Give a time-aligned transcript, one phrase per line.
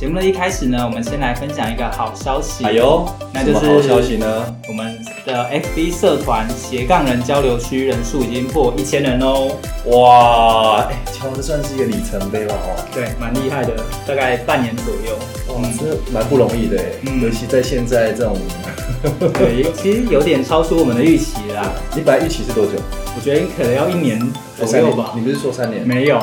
[0.00, 2.64] 节目的一开始呢，我们先来分享一个好消息。
[2.64, 4.56] 哎呦，那就是好消息呢？
[4.66, 9.58] 我们的 FB 社团斜杠人交流区人数已经破一千人哦！
[9.88, 12.82] 哇，哎，乔，这算是一个里程碑了哦。
[12.94, 13.74] 对，蛮厉害的，
[14.06, 15.14] 大概半年左右。
[15.54, 18.38] 哇，这蛮不容易的哎，嗯、尤其在现在这种，
[19.34, 21.70] 对，其实有点超出我们的预期啦。
[21.94, 22.72] 你本来预期是多久？
[23.14, 24.18] 我觉得可能要一年
[24.56, 25.12] 左右吧。
[25.14, 25.86] 你不是说三年？
[25.86, 26.18] 没有，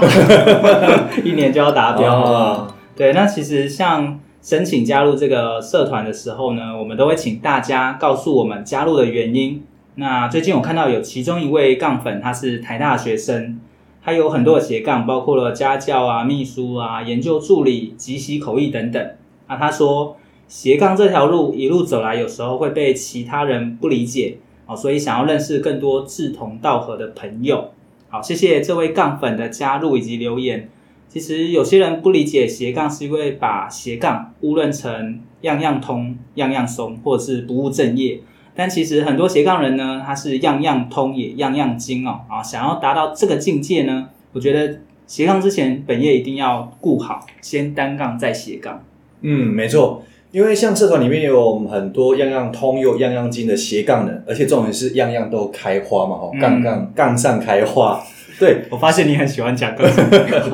[1.24, 2.74] 一年就要达标了。
[2.98, 9.64] 对，那其实像申请加入这个社团的时候呢，我们都会请大家告诉我们加入的原因。
[9.96, 13.60] 那最近我看到有其中一位杠粉，他是台大学生，
[14.04, 19.12] 他有很多的斜杠，包括了家教啊、秘书啊、研究助理、即席口译等等。
[19.48, 27.70] 那他说斜杠这条路一路走来，有时候会被其他人不理解哦，所以想要认识更多志同道合的朋友。
[28.10, 30.70] 好，谢谢这位杠粉的加入以及留言。
[31.10, 38.20] 其实有些人不理解斜杠，是因为把斜杠误认成样样通、样样松，或者是不务正业。
[38.54, 42.22] 但其实很多斜杠人呢，他是样样通也样样精哦。
[42.28, 48.84] 啊，想要达到这个境界呢，我觉得斜杠之前本业一定要顾好，先单杠再斜杠。
[49.22, 58.02] 嗯，没错，因为像社团里面有很多样样通又样样精的斜杠人，而且重点是样样都开花嘛，哈，杠杠杠上开花。
[58.40, 59.84] 对，我发现你很喜欢讲课，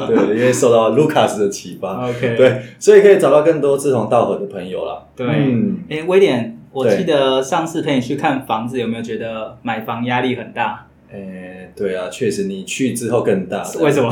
[0.08, 5.04] 对，因为受到 Lucas 的启发，OK，对，所以可以找到更多志同道合的朋友啦。
[5.18, 10.88] 对，嗯，诶，威廉，我记得上次陪你去看房子，有没有觉得买房压力很大？
[11.12, 13.62] 诶，对啊，确实，你去之后更大。
[13.82, 14.10] 为什么？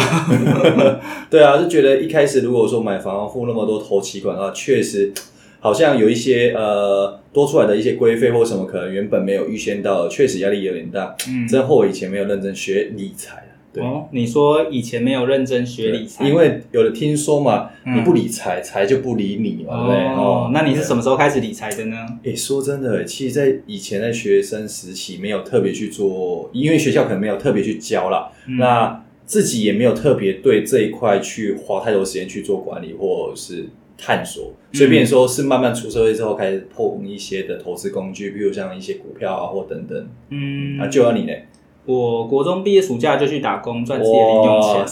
[1.31, 5.13] 对啊，就觉得一开始如果说买房要付那么多头期款的话，确实
[5.61, 11.15] 好像有一些呃多出来的一些规费或什么，可能原本没有预先到，确实压力有点大。
[11.29, 13.47] 嗯，真后悔以前没有认真学理财。
[13.73, 20.07] 对哦，你说以前没有认真学理财，因为有的听说嘛，嗯、你不理财，财就不理你嘛，对不对？
[20.09, 21.95] 哦，那你是什么时候开始理财的呢？
[22.23, 28.29] 诶，说真的，其实，在以前在学生时期，没有特别去做，因为学校可能没有特别去教啦。
[28.45, 33.69] 嗯、那自己也没有特别对这一块去花太多时间去做管理或者是
[34.01, 40.09] 探索，所以变成说是慢慢出社会之后开始碰一些的投资工具，比如像一些股票啊或等等。
[40.29, 41.33] 嗯，那就要你呢？
[41.83, 44.85] 我国中毕业暑假就去打工赚自己的零用钱，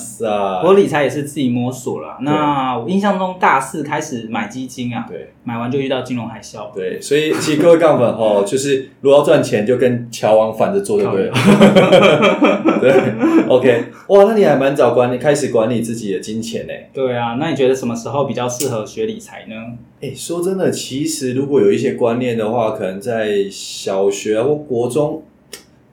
[0.66, 2.18] 我理财也是自己摸索了。
[2.22, 6.74] 那我印象中大四开始买基金啊，对，买完就遇到金融海啸。
[6.74, 11.34] 对，所以其实各位杠粉哦， 就是如果要赚钱，就跟乔王反着做就对了。
[12.82, 12.92] 对
[13.48, 16.74] ，OK，哇，那你还蛮早管理，开始管理自己的金钱呢？
[16.92, 19.56] 对啊，那你觉得什么时候比较适合学理财呢？
[20.02, 25.22] 哎，说真的，其实如果有一些观念的话，可能在小学或国中。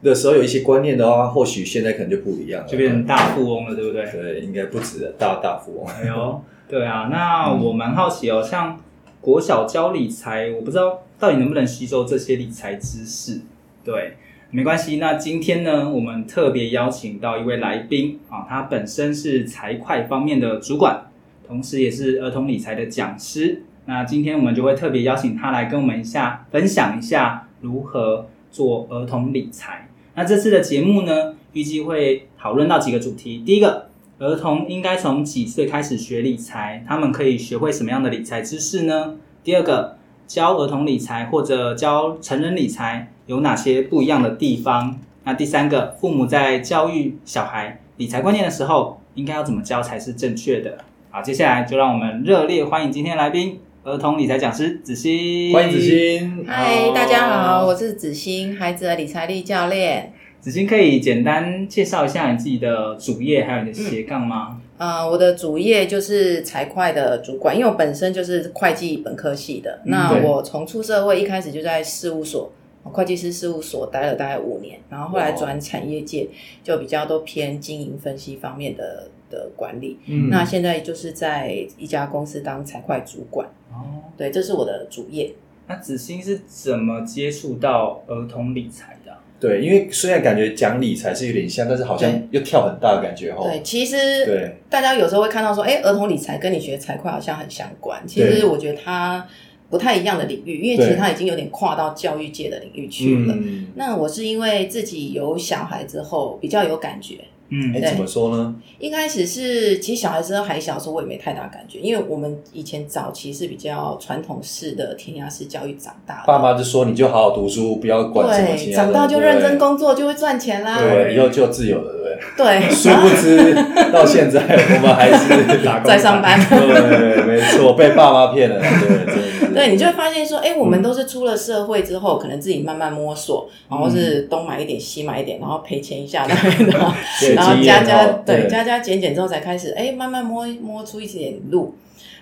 [0.03, 4.05] 的时候有一些观念的话，或许现在可能就不一样了，就变成大富翁了，对不对？
[4.11, 5.87] 对，应该不止了，大大富翁。
[5.89, 8.79] 哎呦，对啊，那我蛮好奇哦，像
[9.21, 13.41] 国小教理财，我不知道到底能不能吸收这些理财知识。
[13.83, 14.17] 对，
[14.51, 14.97] 没关系。
[14.97, 21.07] 那今天呢，我们特别邀请到一位来宾啊，他本身是财会方面的主管，
[21.47, 23.63] 同时也是儿童理财的讲师。
[23.87, 29.87] 那今天我们就会特别邀请他来跟我们一下分享一下如何做儿童理财。
[30.15, 33.43] 那这次的节目呢，预计会讨论到几个主题。
[33.45, 36.83] 第一个，儿童应该从几岁开始学理财？
[36.89, 39.17] 他们可以学会什么样的理财知识呢？
[39.45, 44.99] 第二个，教儿童理财或者教成人理财有哪些不一样的地方？
[45.25, 50.79] 那第三个，父母在教育小孩理财观念的时候，应该要怎么教才是正确的？
[51.11, 53.61] 好，接下来就让我们热烈欢迎今天来宾。
[53.87, 56.45] 儿童理财讲师子欣，欢迎子欣。
[56.45, 60.13] 嗨，大家好，我是子欣，孩子的理财力教练。
[60.41, 64.61] 子欣可以简单介绍一下你自己的主业，还有你的斜杠吗？
[64.79, 69.81] 嗯、呃，我的主业就是财会的主管，因为我本身就是会计本科系的。
[69.85, 72.51] 嗯、那我从出社会一开始就在事务所，
[72.83, 76.29] 会计师事务所待了大概五年，然后后来转产业界，
[76.65, 79.97] 就比较都偏经营分析方面的的管理。
[80.07, 83.49] 嗯，那现在就是在一家公司当财会主管。
[83.77, 85.35] 哦，对，这是我的主业。
[85.69, 89.13] 那子欣是怎么接触到儿童理财的？
[89.39, 93.43] 对，因为虽然感觉讲理财是有点像，但是好像又跳很大的感觉哈。
[93.43, 98.03] 对，其实对大家有时候会看到说，哎，儿童理财跟你学财会好像很相关。
[98.07, 99.27] 其实我觉得它
[99.69, 103.35] 不太一样的领域，因为其实他已经有点跨到教育界的领域去了。
[103.37, 107.17] 嗯、那我是因为自己有小孩之后比较有感觉。
[107.49, 108.55] 嗯，哎，怎么说呢？
[108.79, 116.23] 一开始是，其实小孩子还小的时候，我也没太大感觉，因为我们以前早期是比较传统式的填鸭式教育长大的。
[116.27, 118.57] 爸妈就说，你就好好读书，不要管什么。
[118.57, 120.79] 对，长大就认真工作，就会赚钱啦。
[120.79, 122.61] 对，以后就自由了，对不对？
[122.61, 122.71] 对。
[122.71, 123.55] 殊不知，
[123.93, 126.39] 到现在我们还是打工在上班。
[126.49, 128.61] 对，没错，被爸妈骗了。
[128.61, 136.95] 对，对，你就会发现说，哎，我们都是出了社会之后，可能自己慢慢摸索，然后是东买一点，西买一点，然后赔钱一下， 然后。
[137.35, 141.75] 然后加加对，对加加减减之后才开始，哎，慢慢摸摸出一点路。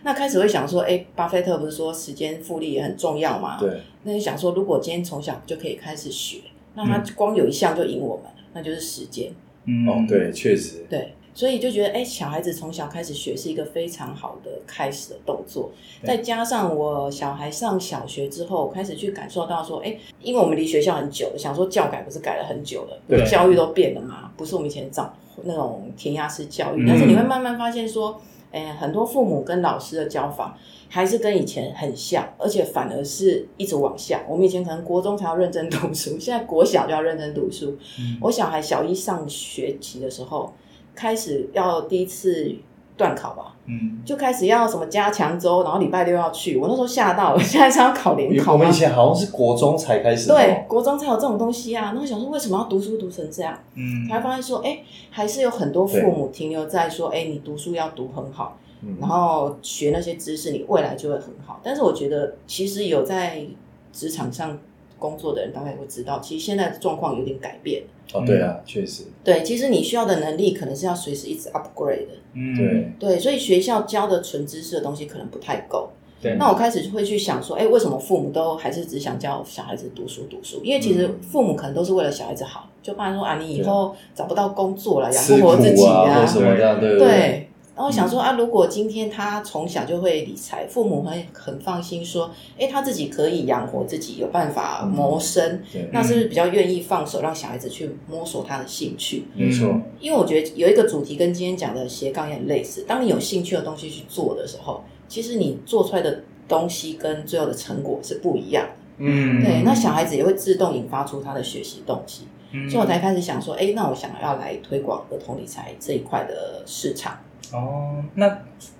[0.03, 3.57] 那开始会想说，哎，巴菲特不是说时间复利也很重要吗？
[3.59, 3.71] 对。
[4.03, 6.39] 那就想说，如果今天从小就可以开始学，
[6.75, 9.33] 那他光有一项就赢我们，那就是时间。
[9.65, 10.85] 嗯，哦，对，确实。
[10.91, 11.15] 对。
[11.35, 15.73] 所以就觉得，哎，小孩子从小开始学是一个非常好的开始的动作。
[16.05, 26.87] 再加上我小孩上小学之后，开始去感受到说，哎，因为我们离学校很久，想说教改不是改了很久了，对，教育都变了嘛，不是我们以前找那种填鸭式教育。
[26.87, 28.21] 但是你会慢慢发现说，
[28.53, 30.57] 哎，很多父母跟老师的教法
[30.89, 34.23] 还是跟以前很像，而且反而是一直往下。
[34.29, 37.77] 我们以前可能国中才要认真读书，现在国小就要认真读书。
[38.21, 40.53] 我小孩小一上学期的时候。
[40.95, 42.55] 开始要第一次
[42.97, 46.57] 段考吧，嗯，就开始要什么加强周，然后礼拜六要去。
[46.57, 48.53] 我那时候吓到了， 现在是要考联考？
[48.53, 51.93] 我们以前好像是国中才开始，对，国中才有这种东西啊。
[51.95, 53.59] 那我想说，为什么要读书读成这样？
[53.75, 54.79] 嗯，才发现说，哎，
[55.11, 58.57] 还是有很多父母停留在说，哎，你读书要读很好，
[59.01, 61.59] 然后学那些知识，你未来就会很好。
[61.65, 63.45] 但是我觉得，其实有在
[63.93, 64.57] 职场上
[65.05, 67.83] 工作的人，大概会知道，其实现在的状况有点改变。
[68.15, 69.03] 哦，对啊，确实。
[69.23, 72.13] 对，其实你需要的能力可能是要随时一直 upgrade 的。
[72.33, 72.93] 嗯，对。
[72.99, 75.91] 对，所以学校教的纯知识的东西可能不太够。
[76.23, 76.37] 对。
[76.39, 80.63] 那我开始就会去想说，哎，为什么父母都还是只想教小孩子读书读书？
[80.65, 87.49] 因为其实父母可能都是为了小孩子好，就怕说啊，你以后找不到工作了，养不活自己啊，什么这样，对对。
[87.77, 99.25] 然后想说啊，如果今天他从小就会理财，父母会很放心说，哎，他自己可以养活自己，有办法谋生，嗯、那是不是比较愿意放手让小孩子去摸索他的兴趣？
[99.35, 102.85] 没错，因为我觉得有一个主题跟今天讲的斜杠也很类似。
[102.87, 108.85] 当你有兴趣的东西去做的时候，其实你做出来的东西跟最后的成果是不一样的。
[108.99, 112.29] 嗯，对，那小孩子也会自动引发出他的学习动机。
[112.53, 117.19] 嗯，所以我才开始想说，哎，那我想要来推广儿童理财这一块的市场。
[117.55, 118.39] 哦，那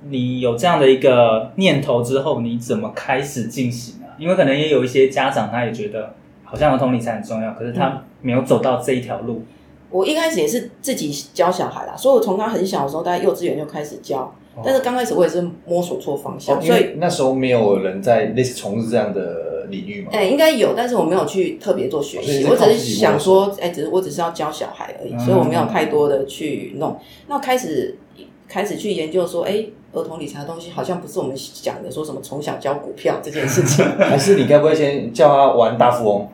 [0.09, 4.11] 你有这样的一个念头之后，你怎么开始进行啊？
[4.19, 9.43] 因为可能也有一些家长，他也觉得好像儿童理财很重要，可是他没有走到这一条路。
[9.91, 14.23] 我一开始也是自己教小孩啦，所以我从他很小的时候，大概幼稚园就开始教，
[14.57, 20.09] 哦、但是刚开始我也是摸索错方向，哦、所以那时候没有人在类似从事这样的领域嘛。
[20.13, 26.99] 哎、欸，应该有，但是我没有去特别做学习，哦、我只是想说，哎、欸，只是我只是要教小孩而已，嗯、所以我没有太多的去弄。
[27.29, 27.99] 那开始。
[28.49, 33.85] 开始去研究说，哎，儿童理财的东西好像不是我们讲的，说什么从小教股票这件事情。
[33.99, 36.29] 还是你该不会先叫他玩大富翁？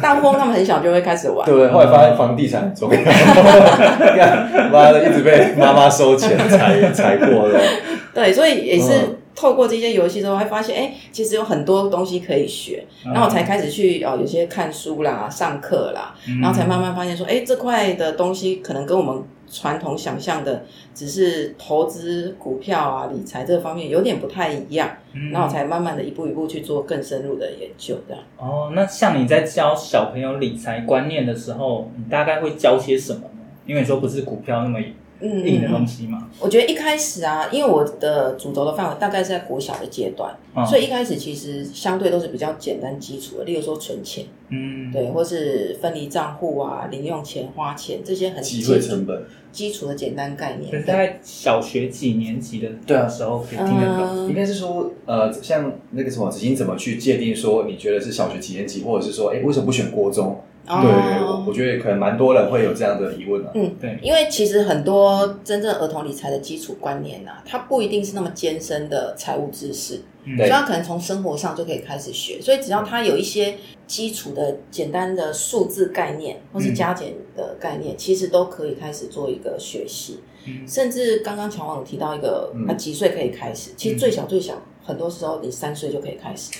[0.00, 1.68] 大富翁他们很小就会开始玩，对不对？
[1.68, 2.98] 后来发现房地产很重要，
[4.70, 7.60] 妈的一直被妈妈收钱才才过了。
[8.14, 19.22] 对，所以也是透过这些游戏之后，会发现，哎，其实有很多东西可以学，然后我才开始去哦，有些看书啦、上课啦，然后才慢慢发现说，哎，这块的东西可能跟我们。
[19.50, 20.64] 传统想象的
[20.94, 28.16] 只是投资股票啊、理财这方面有点不太一样，嗯，那我才慢慢的一步一步去做更深入的研究的。
[28.36, 33.44] 哦，那像你在教小朋友理财观念的时候，你大概会教些什么呢？
[33.66, 34.78] 因为你说不是股票那么。
[35.20, 36.28] 嗯，硬的东西嘛。
[36.40, 50.70] 我觉得一开始啊，因为我的主轴的范围大概是在国小的阶段，哦、所以一开始其实相对都是比较简单基础的，例如说存钱，嗯，对，或是分离账户啊、零用钱、花钱这些很基机会成本、基础的简单概念。
[50.70, 54.26] 对，大概小学几年级的对啊时候可以听得懂。
[54.26, 60.40] 嗯、应该是说，呃，像那个什么子欣怎么去界定说你觉得是小学几年级，或者是说，哎，为什么不选国中？
[60.68, 63.50] 对，对，对，我我觉得可能蛮多人会有这样的疑问啊。
[63.54, 72.40] 嗯，对，因为其实很多真正儿童理财的基础观念啊，它不一定是那么艰深的财务知识，嗯、所以他可能从生活上就可以开始学。
[72.40, 73.54] 所以只要他有一些
[73.86, 80.20] 基础的简单的数字概念，或是加减的概念，嗯、其实都可以开始做一个学习。
[80.46, 83.72] 嗯、甚至刚刚乔王有提到一个，他几岁可以开始？
[83.76, 84.54] 其实最小最小。
[84.88, 86.50] 很多时候你三岁就可以开始。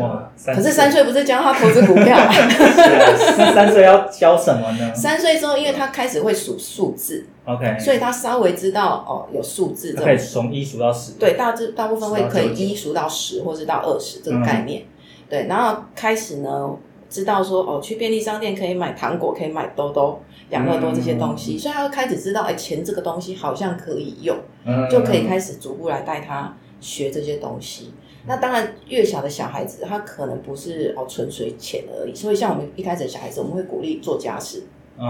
[0.00, 0.32] 哇！
[0.46, 2.16] 可是三岁不是教他投资股票？
[3.36, 4.94] 那三岁要教什么呢？
[4.94, 11.12] 三岁之后，因为他开始会数数字，OK，所以他稍微知道哦，有数字这种，可以从一数到十。
[11.18, 14.84] 对，大致大部分会可以一数到十，或是到二十这个概念。
[14.84, 14.88] 嗯、
[15.28, 16.70] 对，然后开始呢，
[17.10, 27.94] 知道说哦，去便利商店可以买糖果，可以买兜兜、养乐多这些东西，嗯、所以他会开始知道，哎，钱这个东西好像可以用，嗯、就可以开始逐步来带他学这些东西。
[28.26, 32.14] 那当然，越小的小孩子，他可能不是哦纯粹钱而已。
[32.14, 34.64] 所以像我们一开始的小孩子，我们会鼓励做家事。
[34.96, 35.06] 嗯，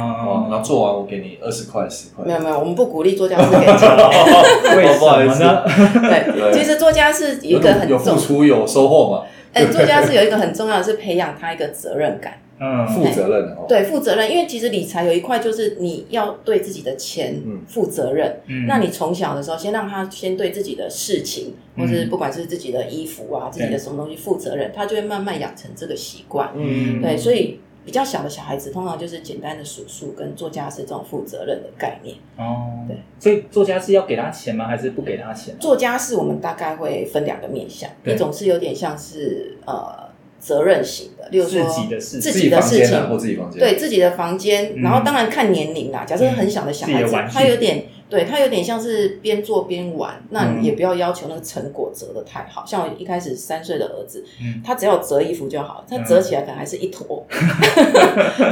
[0.51, 2.25] 然后做完我给你二十块、十块。
[2.25, 3.97] 没有没有，我们不鼓励做家事给钱。
[4.77, 5.63] 为什么呢？
[6.01, 9.27] 对， 其实做家事一个很重有付出有收获嘛。
[9.53, 12.33] 哎，做家事有一个很重要的是培养他一个责任感。
[12.59, 13.67] 嗯，负责任哦。
[13.69, 18.41] 对，负责任，因为其实理财有一块就是你要对自己的钱负责任。
[18.47, 26.53] 嗯，那你从小的时候，先让他先对自己的事情，或是不管是自己的衣服啊，自己的什么东西负责任，他就会慢慢养成这个习惯。
[26.55, 32.17] 嗯，对，所以比较小的小孩子，通常就是简单的数数跟做家事这种负责任的概念。
[32.37, 34.69] 哦，对，所以做家事要给他钱吗？
[34.69, 35.57] 还是不给他钱？
[35.59, 40.04] 做家事我们大概会分两个面向，一种是有点像是呃。
[40.45, 46.05] 责任型的，例如说自己的事，自己的事情，或自己房间，对自己的房间，然后当然看年龄啦。
[46.05, 52.63] 假设很小的小孩子，他有点，对他有点像是边做边玩，那你也不要要求那个成果折得太好。
[52.67, 54.23] 像我一开始三岁的儿子，
[54.63, 57.25] 他只要折衣服就好，他折起来可能还是一坨。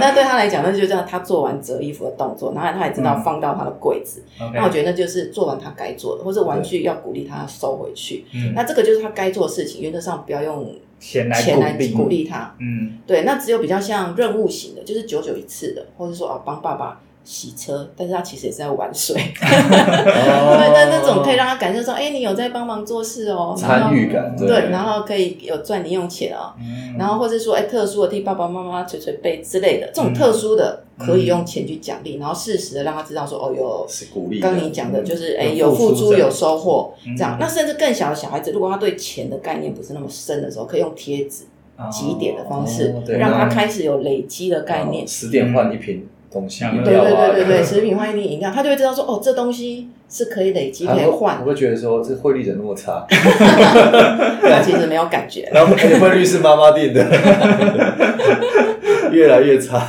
[0.00, 4.22] 那对他来讲，那就这样，他做完折衣服的动作，然后他也知道放到他的柜子。
[4.54, 8.24] 那我觉得那就是做完他该做的，或者玩具要鼓励他收回去。
[8.54, 10.74] 那这个就是他该做的事情，原则上不要用。
[11.02, 12.24] 钱来鼓励。
[12.24, 26.52] 他，嗯，对，那只有比较像任务型的，就是久久一次的，或者说哦，帮爸爸洗车，但是他其实也是在玩水， 对，那那种可以让他感受说，哎，你有在帮忙做事哦，参与感，对，然后可以有赚零用钱哦，
[26.98, 41.44] 然后或者说，哎，特殊的替爸爸妈妈捶捶背之类的，这种特殊的可以用钱去奖励，然后适时的让他知道说，哦，有是鼓励，刚你讲的就是，哎，有付出有收获，这样，那甚至更小的小孩子，如果他对钱的概念不是那么深的时候，可以用贴纸
[41.90, 51.38] 集点的方式，让他开始有累积的概念，十点换一瓶东西，对对对对对，食品换一瓶饮料，他就会知道说，哦，这东西是可以累积可以换。
[51.40, 53.04] 我会觉得说，这汇率怎么那么差？
[53.08, 57.04] 他其实没有感觉， 然后汇率是妈妈定的，
[59.12, 59.80] 越来越差。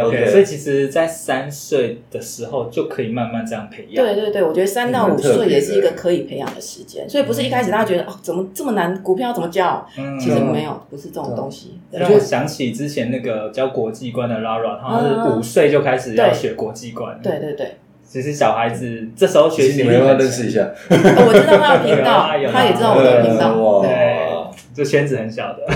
[0.00, 4.04] OK，所以其实，在三岁的时候就可以慢慢这样培养。
[4.04, 7.08] 对对对，我觉得三到五岁也是一个可以培养的时间。
[7.08, 9.02] 所以不是一开始大家觉得哦，怎么这么难？
[9.02, 9.86] 股票怎么教？
[10.20, 11.80] 其实没有，不是这种东西。
[11.90, 17.18] 让我想起之前那个教国际观的 Lara，他是五岁就开始要学国际观。
[17.22, 20.70] 对对对，其实小孩子这时候学习，你们要不要认识一下？
[20.88, 23.80] 我知道他的频道，他也知道我的频道。
[23.82, 24.28] 对，
[24.74, 25.66] 这圈子很小的，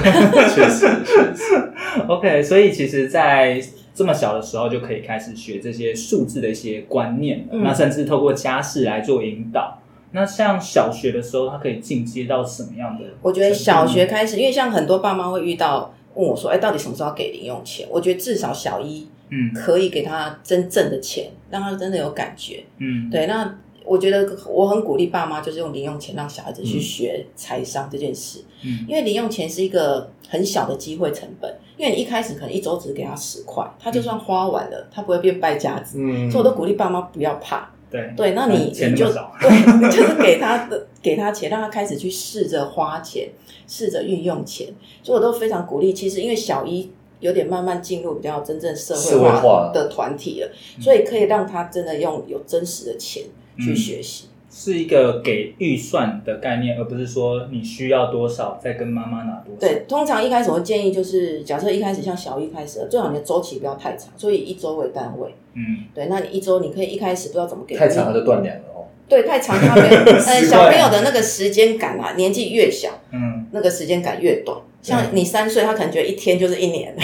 [0.54, 1.72] 确 实确实。
[2.08, 3.60] OK，所以其实，在
[3.96, 9.80] 这么小的时候就可以开始学这些数字的一些观念，嗯、那甚至透过家事来做引导。
[10.12, 13.04] 那像小学的时候，他可以进阶到什么样的？
[13.22, 22.62] 我觉得小学开始，因为像很多爸妈会遇到问我说：“哎，到底什么时候要给零用钱？”我觉得至少小一，嗯，可以给他真正的钱，让他真的有感觉。
[22.78, 23.58] 嗯，对，那。
[23.86, 28.42] 我觉得我很鼓励爸妈，就是用零用钱让小孩子去学财商这件事。
[28.64, 35.98] 嗯，因为零用钱是一个很小的机会成本，因为你一开始可能一周只给他十块，他就算花完了，他不会变败家子。
[36.00, 37.70] 嗯，所以我都鼓励爸妈不要怕。
[37.88, 39.48] 对对，那你你就少， 对，
[39.80, 43.30] 你就是给他的给他钱，让他开始去试着花钱，
[43.68, 44.66] 试着运用钱。
[45.04, 45.92] 所以我都非常鼓励。
[45.92, 46.90] 其实因为小一
[47.20, 50.50] 有点慢慢进入比较真正社会化的团体了，
[50.80, 53.22] 所以可以让他真的用有真实的钱。
[53.58, 59.60] 去学习、嗯、是一个给预算的概念，而不是说你需要多少再跟妈妈拿多少。
[59.60, 65.34] 对，通常一开始我建议就是，假设一开始像小一开始，最好你的周期不要太长，所以以一周为单位。
[65.54, 68.84] 嗯，对，那你一周你可以一开始不知道怎么给，太长他就断粮了哦。
[69.08, 69.96] 对，太长他没有。
[70.04, 74.58] 呃，小朋友的那个时间感啊，年纪越小，嗯，那个时间感越短。
[74.82, 76.94] 像你三岁，他可能觉得一天就是一年。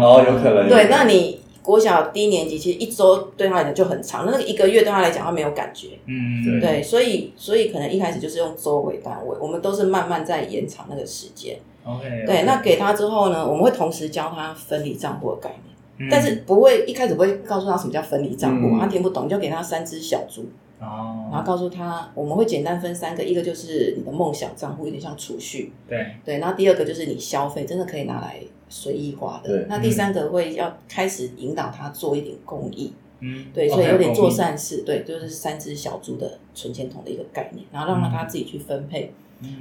[0.00, 0.68] 哦，有可能。
[0.68, 1.40] 对，那你。
[1.62, 11.56] 国小低年级其实一周对他来讲就很长，那个一个月对他来讲他没有感觉，嗯，对，对，所以所以可能一开始就是用周为单位，我们都是慢慢在延长那个时间。
[11.84, 15.62] OK，对，那给他之后呢，我们会同时教他分离账户的概念，
[15.98, 20.44] 嗯、但是不会一开始不会告诉他什么叫分离账户，嗯、他听不懂，就给他三只小猪，
[20.82, 26.06] 哦，然后告诉他我们会简单分三个，一个就是你的梦想账户，有点像储蓄，对。
[26.24, 28.36] 对，然后第二个就是你消费，真的可以拿来。
[28.74, 29.66] 随意花的，对。
[29.68, 39.12] 那第三个会要开始引导他做一点公益，嗯，对，所以有点做善事，对，就是三只小猪的存钱筒的一个概念，然后让他自己去分配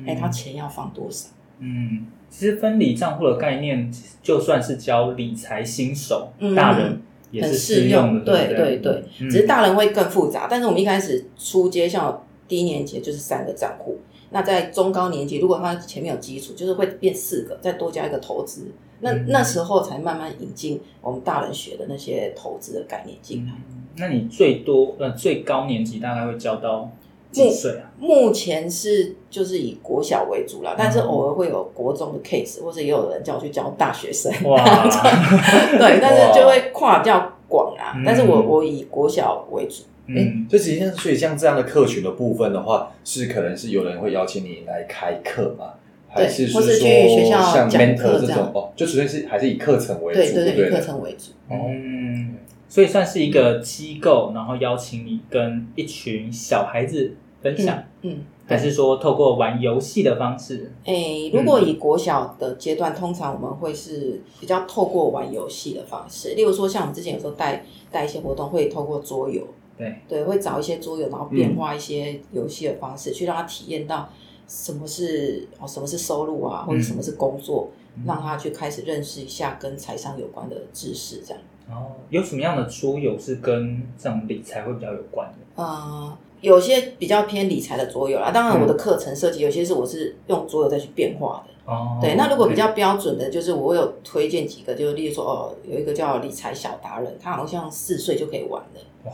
[0.07, 1.27] 哎、嗯，他钱要放多少？
[1.59, 3.91] 嗯，其实分离账户的概念，
[4.23, 10.47] 就算是教理财新手，嗯、大人也是适用的，对对对，嗯、只是大人会更复杂。
[10.49, 13.97] 但是我们一开始初阶，像低年级就是三个账户，
[14.29, 18.67] 那在中高年级，如果他前面有基础，就是会变四个，再多加一个投资。
[18.99, 23.53] 那那时候才慢慢引进我们大人学的那些投资的概念进来。
[23.69, 23.77] 嗯。
[23.97, 26.91] 那你最多呃最高年级大概会教到
[27.31, 27.91] 几岁啊？
[27.99, 34.31] 目前是就是以国小为主啦，嗯、但是偶尔会有国中的 case，或者也有人叫我去教大学生。
[34.43, 34.63] 哇，
[35.77, 37.95] 对，但是就会跨比较广啦。
[38.05, 39.83] 但是我我以国小为主。
[40.07, 45.73] 嗯，欸、所以实际上，所以像这样的客群的部分的话，是可能是有人会邀请你来开课嘛？
[46.13, 51.31] 对，还是或是去学校像 mentor 这种哦，就纯粹是还是以课程为主，对对对，对以课程为主。
[51.49, 52.30] 嗯，
[52.71, 60.71] 所以算是一个机构，然后邀请你跟一群小孩子分享，嗯，嗯还是说透过玩游戏的方式？
[60.85, 69.45] 诶、欸，如果以国小的阶段，嗯、通常我们会是比较透过玩游戏的方式，例如说像我们之前有时候带带一些活动，会透过桌游，
[69.77, 74.09] 对对，会找一些桌游，然后变化一些游戏的方式，嗯、去让他体验到。
[74.47, 75.65] 什么是哦？
[75.65, 76.65] 什么是收入啊？
[76.67, 77.69] 或者什么是工作？
[77.95, 81.41] 嗯、让他去开始认识一下跟财商有关的知识，这样。
[81.71, 85.63] 哦，有什么样的桌游是跟这种理财会比较有关的？
[85.63, 88.31] 呃，有些比较偏理财的桌游啦。
[88.31, 91.71] 当然，我的课程设计有些是我是用桌游再去变化的。
[91.71, 91.97] 哦。
[92.01, 98.81] 对，那如果比较标准的，就是我有推荐几个，就是例如说哦，有一个叫理财小达人，他好像四岁就可以玩的。
[99.09, 99.13] 哇。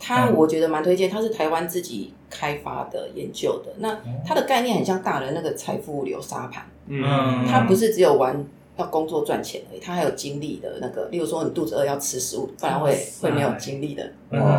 [0.00, 3.70] 他我觉得蛮推荐，他是台湾自己开发的研究的。
[3.80, 8.42] 那他的概念很像大人那个财富流沙盘，嗯，他不是只有玩
[8.78, 11.08] 要工作赚钱而已，他还有精力的那个。
[11.10, 14.02] 例如说你肚子饿要吃食物，不然会会没有精力的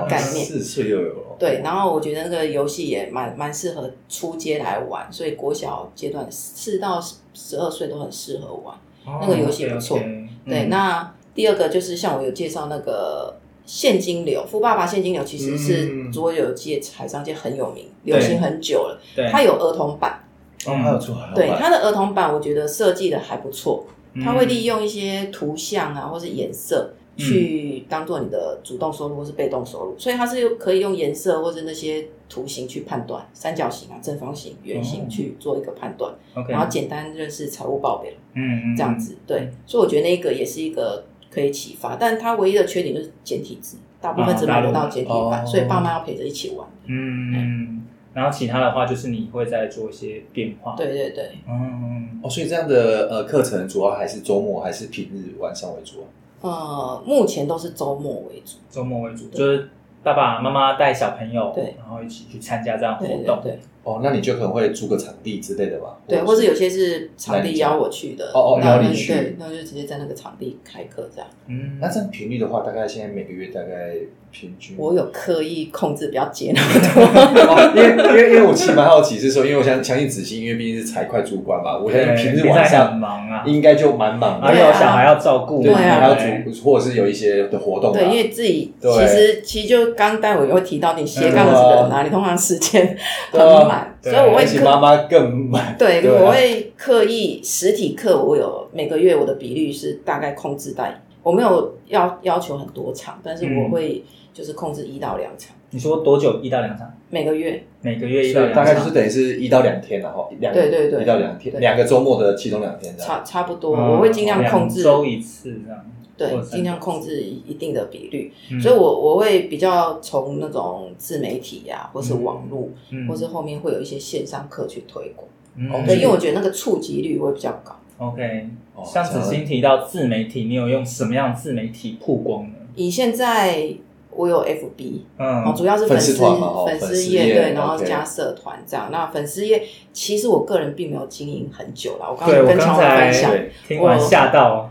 [0.07, 0.45] 概念。
[0.45, 7.01] 四岁又有对，然后我觉得那个游戏也蛮蛮适合出街来玩，所以国小阶段四到
[7.33, 8.75] 十二岁都很适合玩
[9.21, 9.97] 那个游戏不错。
[10.45, 13.35] 对，那第二个就是像我有介绍那个。
[13.71, 18.99] 现金流，富爸爸现金流其实是桌游界、海商界很有名，流行很久了。
[19.15, 20.23] 对，它有儿童版，
[20.65, 21.35] 哦，还有做儿童版。
[21.35, 23.85] 对，它的儿童版我觉得设计的还不错，
[24.23, 36.13] 它会利用一些图像啊，或是颜色去当做你的主动收入或是被动收入，所以它是可以用颜色或者那些图形去判断三角形啊、正方形、圆形去做一个判断，
[36.47, 39.17] 然后简单认识财务报表，嗯，这样子。
[39.27, 41.03] 对，所以我觉得那个也是一个。
[41.31, 46.67] 可以启发，但它唯一的缺点就是简体字，大部分只买得到简体版，哦、所以爸妈要陪着一起玩。
[46.87, 47.81] 嗯，嗯，
[48.13, 50.75] 然后其他的话就是你会再做一些变化。
[50.75, 56.07] 对对对，嗯，哦，所以这样的呃课程主要还是周末还是平日晚上为主啊？
[56.41, 59.69] 呃，目前都是周末为主，周末为主，就是
[60.01, 63.41] 爸爸妈妈带小朋友，对，然后一起去参加这样活动。
[63.43, 63.59] 对，对，对。
[63.83, 65.97] 哦，那你就可能会租个场地之类的吧？
[66.07, 68.31] 对，或是有些是场地邀我去的。
[68.33, 71.27] 哦哦，邀你去，对，那就直接在那个场地开课这样。
[71.47, 73.95] 嗯，那这样频率的话，大概现在每个月大概
[74.31, 74.75] 平均？
[74.77, 87.91] 我有刻意控制比较紧那么多，因为因为因为我其实蛮好奇是说，因为我想相信子欣，因为毕竟是财会主管嘛，我相信平日晚上忙啊，应该就蛮忙的，还有小孩要照顾，对啊，还要组或者是有一些的活动。
[87.91, 92.95] 对，因为自己其实其实就刚待会也会提到你斜杠子的哪里，通常时间
[93.31, 94.45] 很满，所以我会。
[94.63, 95.75] 妈妈更慢。
[95.79, 104.03] 对，对啊、我会刻意实体课，我有每个月我的比率是大概控制在，我没有要要求很多场，但是我会
[104.39, 105.53] 就是控制一到两场。
[105.71, 106.39] 你说多久？
[106.41, 106.89] 一到两场？
[107.09, 115.85] 每个月，每个月一到两场，大概就是等于是一到两天，然后两对对对，一到两天，两个周末的其中两天，差差不多，我会尽量控制周一次这样。
[116.15, 125.27] 对，尽量控制一定的比率，嗯、所以我我会比较从那种自媒体呀、啊，或是网络，嗯、或是后面会有一些线上课去推广。
[125.55, 127.75] 嗯，对，因为我觉得那个触及率会比较高。
[127.97, 128.47] OK，
[128.85, 132.55] 像子欣提到自媒体，你有用什么样自媒体曝光呢？
[132.75, 133.75] 以现在。
[134.11, 138.89] 我有 FB，嗯，主要是粉丝粉丝页对，然后加社团这样。
[138.91, 143.31] 那粉丝页其实我个人并没有经营很久了，我刚刚跟乔文分享，
[143.67, 144.69] 听完吓到。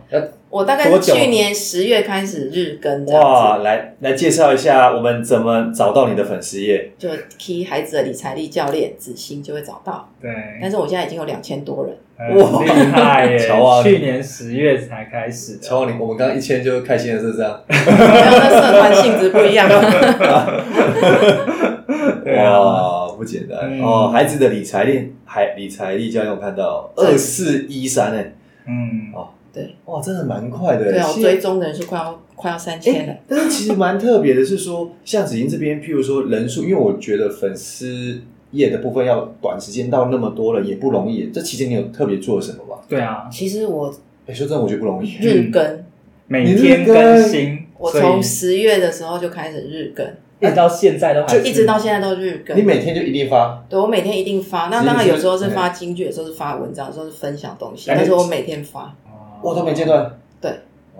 [0.51, 3.13] 我大概是去年十月开始日更的。
[3.13, 6.91] 哇，来来介绍一下我们怎么找到你的粉丝页？
[6.97, 10.09] 就 key 孩子的理财力教练子欣就会找到。
[10.21, 11.95] 对，但是我现在已经有两千多人。
[12.19, 13.39] 哇，厉害耶！
[13.47, 15.59] 乔王，去年十月才开始。
[15.59, 17.61] 乔王，你我们刚刚一签就开心了是这样。
[17.69, 19.69] 没有，那社团性质不一样。
[22.37, 24.09] 哇，不简单哦！
[24.13, 28.35] 孩子的理财力，孩理财力教练，我看到二四一三诶。
[28.67, 29.29] 嗯，哦。
[29.51, 30.91] 对，哇，真的蛮快的。
[30.91, 33.15] 对啊，我追踪的人数快要快要三千了。
[33.27, 38.21] 但是其实蛮特别的是说，像子欣这边，譬如说人数，因为我觉得粉丝
[38.53, 41.31] 业的部分要短时间到那么多了，也不容易。
[41.33, 42.81] 这期间你有特别做了什么吗？
[42.89, 43.95] 对啊，其实我
[44.27, 45.17] 哎，说真的，我觉得不容易。
[45.19, 45.85] 日更，嗯、
[46.27, 50.07] 每天更新，我从十月的时候就开始日更。
[50.41, 52.57] 一直到现在都还就一直到现在都日更。
[52.57, 53.65] 你每天就一定发？
[53.69, 54.69] 对，我每天一定发。
[54.69, 57.87] 那当然有时候是发京剧，有时候是发文章，有时候是分享东西。
[57.89, 58.95] 但是我每天发。
[59.43, 60.19] 我都没间断。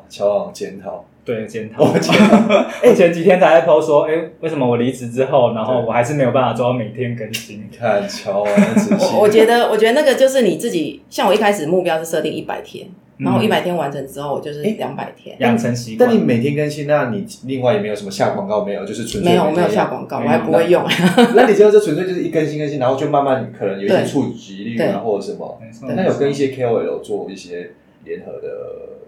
[0.09, 1.05] 乔王检讨。
[1.25, 1.87] 对，检讨。
[1.99, 2.55] 检讨。
[2.83, 7.69] 哎，前几天才在 po 说，哎，为什么我离职之后，然后我还是没有办法做到每天更新？
[7.71, 9.13] 你看乔王的仔细。
[9.15, 11.03] 我我觉得，我觉得那个就是你自己。
[11.11, 12.87] 像我一开始目标是设定一百天。
[13.19, 16.09] 然后一百天完成之后，我就是两百天养成习惯。
[16.09, 20.85] 但你每天更新，那你另外也没有什么下广告，没有，就是纯粹没有，我没有下广告，我还不会用。
[21.35, 25.61] 那你知道这纯粹就是一更新更新，然后就慢慢可能有一些触及率啊，或者什么。
[25.97, 27.73] 那有跟一些 KOL 做一些
[28.05, 28.49] 联合的，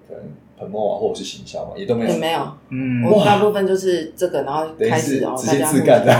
[0.08, 0.24] 可能。
[0.60, 6.14] 很默啊，或者是行销嘛，也都没有，没有，嗯，我大部分就是这个，然后开始然后大家自干的。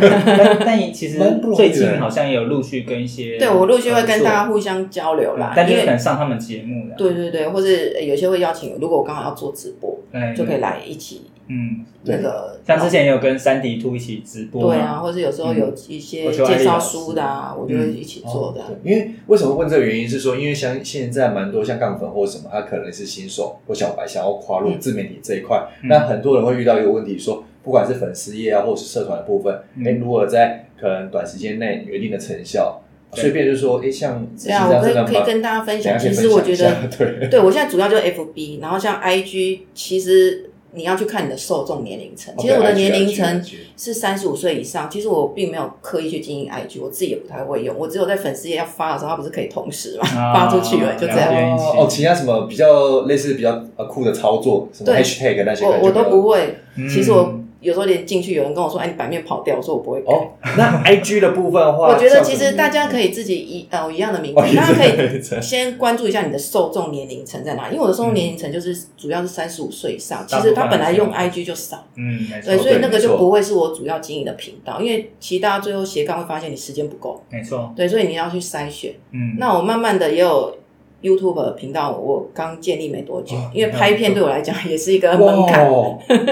[0.64, 1.18] 但其实
[1.54, 9.98] 最近好像也有陆续跟一些，对我陆续会跟大家互相交流啦，但就可能上他们节目的，对对对，或是有些会邀请，如果我刚好要做直播，
[10.34, 11.26] 就可以来一起。
[11.48, 18.62] 嗯，那个像之前也有跟三迪兔一起直播，对啊，或者有时候有一些介绍书的啊，我就会一起做的。
[18.84, 32.80] 因为为什么问这个原因是说，因为像现在蛮多像杠粉或什么，他可能是新手或小白，想要跨入自媒体这一块，那很多人会遇到一个问题，说不管是粉丝业啊，或者是社团的部分，哎，如果在可能短时间内有一定的成效，
[33.14, 35.98] 随便就说，哎，像对啊，我可以可以跟大家分享。
[35.98, 40.50] 其实我觉得，对，对我现在主要就是 FB，然后像 IG，其实。
[40.74, 43.44] 你要去看你的受众年龄层，其实我的年龄层
[43.76, 44.88] 是三十五岁以上。
[44.90, 47.76] 其实我并没有刻意去经营 IG，我自己也不太会用。
[47.78, 51.56] 我只有在粉丝页要发的时候，它不是可以同时嘛，发出去了就这样。
[51.58, 56.56] 哦，其他什么比较类似比较呃酷的操作，什么 hashtag 那些，我我都不会。
[56.88, 57.41] 其实我。
[57.62, 67.68] 有时候连进去，有人跟我说：“哎，你版面跑掉。”我说：“我不会改。”哦，那 I G 的部分的话，我觉得其实大家可以自己一呃一样的名字，大家可以先关注一下你的受众年龄层在哪。
[67.68, 74.80] 因为我的受众年龄层就是主要是三十五岁以上，其实他本来用 I G 就少，嗯，对，所以那个就不会是我主要经营的频道。
[74.80, 78.92] 因为其实大家最后斜杠会发现你时间不够，没错，对，所以你要去筛选。
[79.12, 80.56] 嗯，那我慢慢的也有。
[81.02, 85.68] YouTube 频道我刚建立没多久，因为拍片对我来讲也是一个门槛。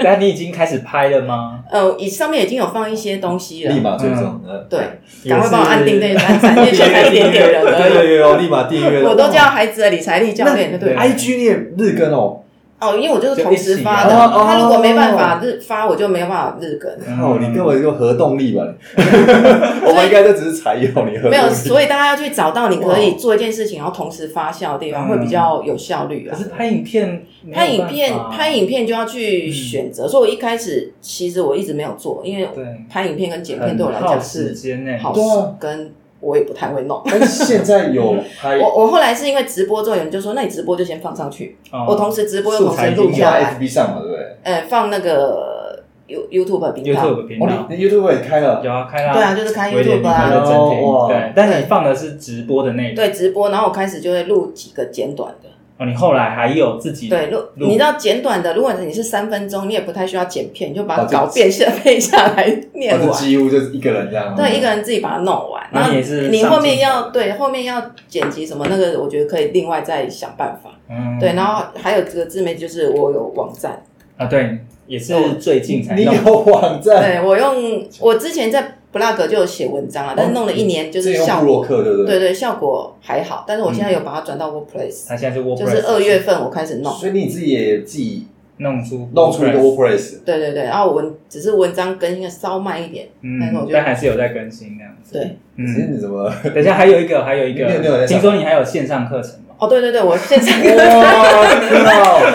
[0.03, 1.59] 但你已经开始拍了吗？
[1.69, 3.73] 呃，以上面已经有放一些东西了。
[3.73, 4.79] 立马追踪，对，
[5.29, 7.77] 赶快帮我按订阅按赞，因为现在一点点人了。
[7.77, 9.03] 对对有，立马订阅。
[9.03, 10.95] 我都叫孩子的理财力教练，对。
[10.95, 12.40] IG 你也日更哦。
[12.81, 16.91] 哦，因为我就是同时发的，他如果没办法日发，我就没有办法日更。
[17.21, 18.63] 哦，你跟我有核动力吧？
[18.97, 21.15] 我们应该就只是采用你。
[21.29, 26.35] 没有，所以大家要去找到你可以做一件事情，然后同时发酵的地方，会比较有效率啊。
[26.35, 30.07] 可是拍影片，拍影片，拍影片就要去选择。
[30.07, 32.49] 所以我一开始其实我一直没有做，因为
[32.89, 34.55] 拍影片跟剪片对我来讲是
[34.99, 35.21] 好事
[35.59, 35.91] 跟。
[36.21, 38.57] 我也不太会弄， 但是现在有拍。
[38.57, 41.57] 我我后来是因为直播之后，有人就说，那你直播就先放上去。
[41.87, 43.55] 我同时直播又同时录下来。
[43.59, 44.37] FB 上嘛，对不对？
[44.43, 47.01] 呃，放那个 You YouTube 频道。
[47.03, 47.67] YouTube 频道。
[47.69, 48.61] 你 YouTube 也开了？
[48.63, 49.13] 有啊，开了。
[49.13, 51.07] 对啊，就是开 YouTube 啊。
[51.09, 52.95] 对，但是你放的是直播的内容。
[52.95, 55.49] 对，直播，然后我开始就会录几个简短的。
[55.85, 63.11] 你后来还有自己对如，你知道简短的，如果你是三分钟，你也不太需要剪片，你就把稿变下背下来念完。
[63.11, 64.35] 几乎就是一个人这样。
[64.35, 65.63] 对，一个人自己把它弄完。
[65.71, 65.91] 然后
[66.29, 70.71] 你后面要对后面要剪辑什么那个，我觉得可以另外再想办法。
[70.89, 71.17] 嗯。
[71.19, 73.81] 对，然后还有这个自媒体，就是我有网站
[74.17, 75.95] 啊，对，也是最近才。
[75.95, 76.11] 你有
[76.43, 77.01] 网站？
[77.01, 78.75] 对，我用我之前在。
[78.93, 83.45] Blog 就有写文章了，但是弄了一年就是效果，对对，效果还好。
[83.47, 86.91] 但是我现在有把它转到 WordPress，它现在是 WordPress，就是二月份我开始弄。
[86.93, 88.27] 所以你自己也自己
[88.57, 90.63] 弄出弄出一个 WordPress，对对对。
[90.63, 93.07] 然后文只是文章更新的稍慢一点，
[93.39, 95.13] 但是我觉得还是有在更新那样子。
[95.13, 96.29] 对，嗯，你怎么？
[96.43, 99.55] 等一下还有一个，还有一个，听说你还有线上课程吗？
[99.57, 100.67] 哦，对对对，我线上课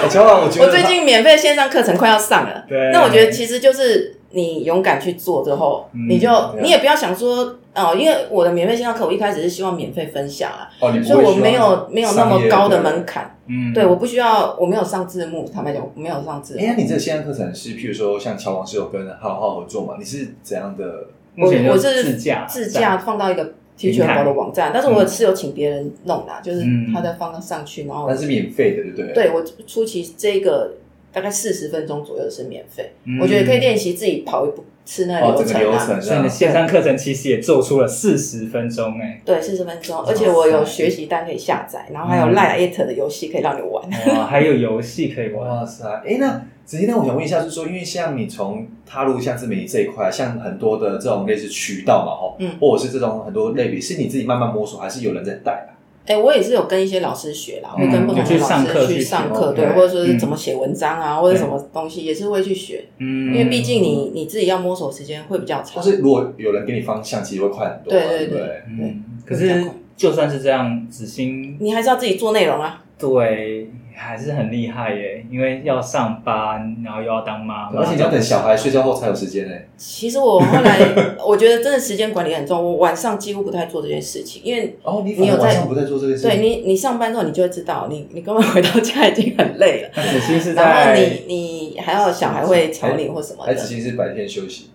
[0.08, 2.64] 程， 我我最近免费线上课程快要上了。
[2.68, 4.15] 对，那我觉得其实就是。
[4.30, 6.28] 你勇敢去做之后，你就
[6.60, 10.68] 你也不要想说哦，因为我的免费线上课，我一开始是希望免费分享啊，
[11.02, 16.60] 所以我没有没有那么高的门槛，嗯，对，我不需要，我没有上字幕，坦白讲，我没有上字幕。
[16.60, 19.94] 哎，那你这个线上课程是，譬如说像乔王是有跟浩浩合作嘛？
[19.98, 21.06] 你是怎样的？
[21.38, 29.12] 我我是自驾自驾放到一个 Teach 宝的网站，但是我是有请别人弄的，就是他在放上去，然后那是免费的，对不对？
[29.12, 30.72] 对，我初期这个。
[31.16, 35.98] 大概四十分钟左右是免费，我觉得可以练习自己跑一步吃那流程啊。
[35.98, 39.22] 所以你的线上课程其实也做出了四十分钟哎。
[39.24, 43.83] 对，四十分钟，而且我有学习单可以下载，然后还有 LINE@ 的游戏可以让你玩。
[44.09, 45.48] 哇，还有游戏可以玩。
[45.48, 55.75] 哇塞，哎，那子欣，那我想问一下，就是说，因为像你从踏入像自媒体这一块，像很多的这种类似渠道嘛，吼，嗯，或者是这种很多类比，是你自己慢慢摸索，还是有人在带啊？
[56.06, 62.84] 哎、欸，我也是有跟一些老师学啦，会、嗯、跟不同的老师去上课，对，或者说是怎么写文章啊，嗯、或者什么东西，也是会去学。
[62.98, 65.72] 嗯，因为毕竟你你自己要摸索时间会比较长。
[65.74, 67.90] 但是如果有人给你方向，其实会快很多。
[67.90, 69.04] 对对对，对，对，嗯。
[69.24, 69.64] 可是
[69.96, 72.84] 就算是这样，子欣，你还是要自己做内容啊。
[72.98, 73.68] 对。
[73.96, 79.54] 还是很厉害耶，因为要上班，然后又要当妈妈，而且你要等小孩睡觉后才有时间呢。
[79.76, 80.78] 其实我后来
[81.26, 94.70] 我觉得真的时间管理很重要，我晚上几乎不太做这件事情，因为哦，你你有晚上不太做这件事情，对你你上班之后你就会知道，你你根本回到家已经很累了，子欣是在，然后你你还要小孩会吵你或什么的，子欣是白天休息。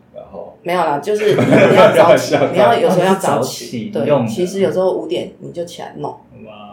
[0.64, 3.90] 没有啦，就是 你要早起， 你要有时候要早起。
[3.92, 6.16] 对，其实有时候五点你就起来弄。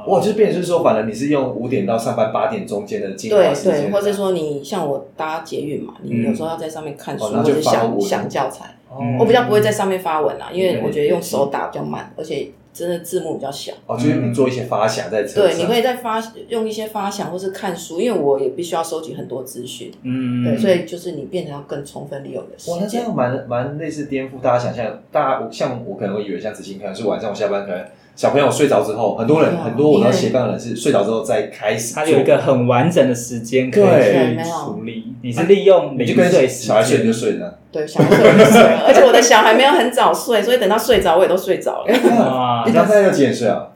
[0.08, 3.72] 哇，就是变成是说，反正你是用五点到上班八点中间的精华时间。
[3.72, 8.74] 对对，或者说你像我搭捷运嘛，你有时候要在上面看书或者想想教材。
[9.18, 12.50] 我比较不会在上面发文啦，因为我觉得用手打比较慢，而且。
[12.70, 22.74] 真的字幕比较小哦，就是你做一些发想在车上，对，你可以在发用一些发想，或是看书，因为我也必须要收集很多资讯，嗯，对，所以就是你变成要更充分利用的时间。
[22.74, 27.84] 哇，那这样蛮蛮类似颠覆大家想象，大家像我可能会以为像子欣可能是晚上我下班可能。
[28.18, 31.94] 小朋友睡着之后，很多人很多我要斜杠的人是睡着之后再开始。
[31.94, 35.14] 他有一个很完整的时间可以去处理。
[35.22, 37.56] 你是利用零碎时间，小孩睡你就睡了？
[37.70, 38.60] 对，小孩睡就睡。
[38.88, 41.94] 而且我的小孩没有很早睡，所以等到睡着我也都睡着了。
[42.18, 43.68] 哇， 你家现在要几点睡啊？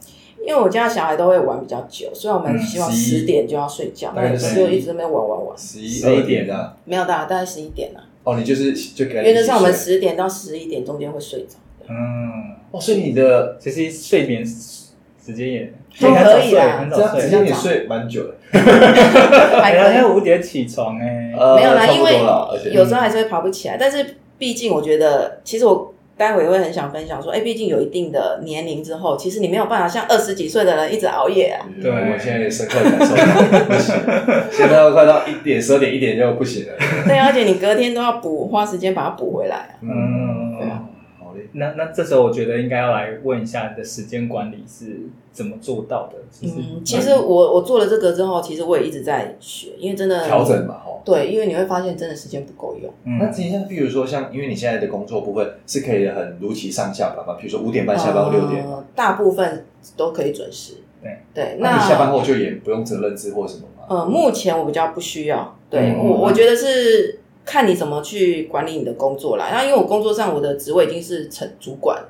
[0.44, 5.56] 因为我家小孩都会玩比较久，所以我们希望十点就要睡觉，但是就一直在那边玩玩玩。
[5.56, 6.74] 十一二点的？
[6.84, 8.00] 没有，大概大概十一点了。
[8.24, 11.54] 哦，你就是就原则上我们十点到十一点中间会睡着。
[11.88, 18.34] 嗯，哦，所以你的其实睡眠时间也都可以啦，这样子间也睡蛮久的。
[19.62, 22.18] 还要要五点起床哎，没有啦，因为
[22.72, 23.76] 有时候还是会爬不起来。
[23.78, 31.64] 但是毕竟我觉得，其实我待会也会很想分享说，哎，毕竟有一定的年龄之后，其实你没有办法像二十几岁的人一直熬夜啊。
[31.80, 33.94] 对，我现在也深刻感受到，不行，
[34.50, 36.72] 现在要快到一点、十二点、一点就不行了。
[37.06, 39.56] 对，而且你隔天都要补，花时间把它补回来。
[39.56, 40.51] 啊嗯。
[41.52, 45.00] 那那这时候我觉得应该要来问一下你的时间管理是
[45.32, 46.14] 怎么做到的？
[46.30, 51.02] 其实，嗯，其实我我做了这个之后，其实我也一直在学，因为真的调整嘛，吼。
[51.04, 52.92] 对，因为你会发现真的时间不够用。
[53.04, 60.74] 嗯，那今天比如说像，因为你现在的工作部分是可以很如期上下班嘛，比如说五点半下班或六点，呃，大部分都可以准时。
[61.02, 63.84] 对对，那你下班后就也不用责任制或什么吗？
[63.88, 65.56] 呃，目前我比较不需要。
[65.68, 67.18] 对我，我觉得是。
[67.44, 69.48] 看你怎么去管理你的工作啦。
[69.50, 72.02] 然后因为我工作上我的职位已经是成主管，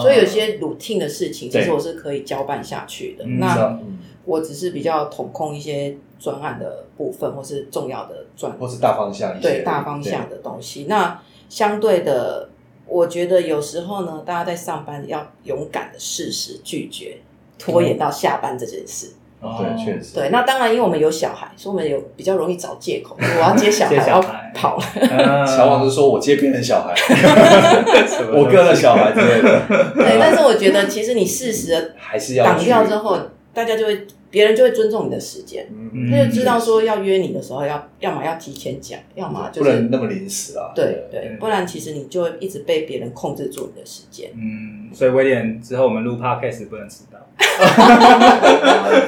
[0.00, 3.24] 所以有些 routine 的事情，其实我是可以交办下去的。
[3.24, 3.78] 那
[4.24, 10.84] 我只是比较统控一些专案的部分，或是重要的专，或是大方向一些，对大方向的东西。
[10.88, 12.50] 那相对的，
[12.86, 17.18] 我觉得有时候呢，大家在上班要勇敢的适时拒绝
[17.58, 19.12] 拖延到下班这件事。
[19.40, 20.14] 对，确实。
[20.14, 23.16] 对，那当然，因为我们有小孩，所以我们有比较容易找借口。
[23.18, 24.20] 我要接小孩， 要
[24.54, 25.46] 跑了。
[25.46, 26.94] 乔王是说我接别人小孩，
[28.36, 29.62] 我哥的小孩之类的。
[29.96, 33.18] 对，但是我觉得其实你适时的还是要挡掉之后，
[33.54, 35.66] 大家就会，别人就会尊重你的时间，
[36.10, 40.70] 他就知道说要约你的时候，要要么要提前讲，要么就是不能那么临时啊。
[40.74, 44.30] 对对，不然其实你就会一直被别人控制住你的时间。
[44.34, 47.18] 嗯，所以威廉之后我们录 podcast 不能迟到。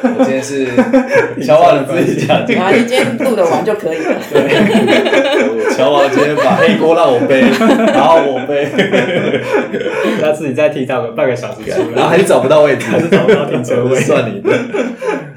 [0.02, 0.66] 我今天是
[1.44, 4.18] 乔王的自己讲，啊，你今天录的完就可以了。
[5.76, 7.40] 乔王今天把黑锅让我背，
[7.92, 8.66] 然后我背，
[10.20, 14.50] 下次你再提早个半个小时出来，然后还是找不到位置，还是找不到停车位， 算你的。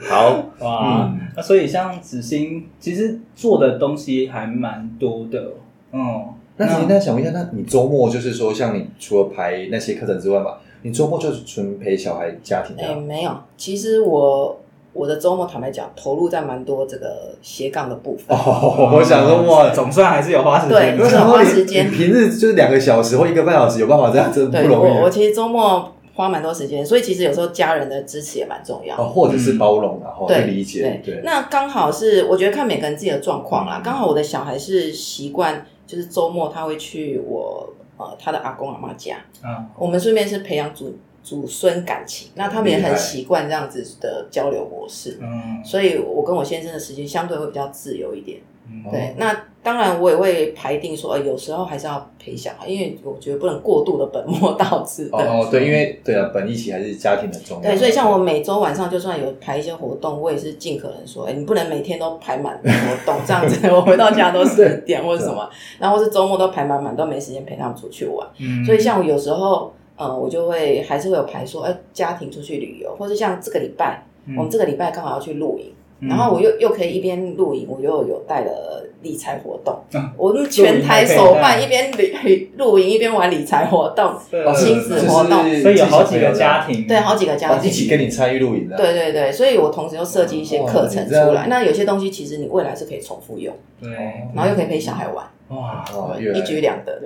[0.08, 5.54] 好哇，那所以像子欣，其实做的东西还蛮多的。
[5.92, 6.26] 嗯，
[6.58, 10.52] 那子欣，那想问一下，那你周末就是说，像你除了排那些课程之外嘛？
[10.84, 12.84] 你周末就是纯陪小孩家庭的？
[12.84, 14.62] 哎、欸，没有，其实我
[14.94, 18.38] 我的周末坦白讲，投入在蛮多这个斜杠的部分。
[18.38, 20.96] 哦，我想说，哇，总算还是有花时间。
[20.96, 21.90] 对，有花时间。
[21.90, 24.92] 平日就是两个小时或一个半小时，有办法这样，真的不容易。
[24.92, 28.96] 我我其实周末花蛮多时间，所以其实有时候家人的支持也蛮重要。
[28.98, 31.00] 哦，或者是包容，然后去理解。
[31.06, 33.82] 对那刚好是我觉得看每个人自己的状况啦。
[33.84, 37.72] 刚、嗯、好我的小孩是习惯，就是周末他会去我。
[37.98, 55.10] 呃，他的阿公阿妈家，嗯，我们顺便是培养祖祖孙感情，那他们也很习惯这样子的交流模式，嗯，所以我跟我先生的时间相对会比较自由一点，嗯，对，那当然我也会排定说，有时候还是要陪小孩，因为我觉得不能过度的本末倒置。
[55.12, 57.64] 哦哦，对，因为对啊，本一起还是家庭的重要。
[57.64, 65.50] 对，所以像我每周晚上就算有排一些活动，我也是尽可能说，哎，你不能每天都排满活动，这样子 我回到家都十点或者什么，
[65.80, 68.28] 然后是周末都排满满，都没时间陪他们出去玩。
[68.40, 74.04] 嗯，所以像我有时候，呃，我就会还是会有排说，哎，家庭出去旅游，或者像这个礼拜，
[74.38, 75.72] 我们这个礼拜刚好要去露营。
[76.00, 79.80] 然后我又又可以一边露营，我又有带了理财活动。
[80.18, 84.14] 我们全台首办，一边旅露营一边玩理财活动，
[84.56, 88.76] 亲子活动，所以有好几个家庭，对，好几个家庭一起跟你参与露营的。
[88.76, 91.48] 对对对，所以我同时又设计一些课程出来。
[91.48, 93.92] 那有些东西其实你未来是可以重复用，对，
[94.36, 95.86] 然后又可以陪小孩玩，哇，
[96.20, 97.00] 一举两得，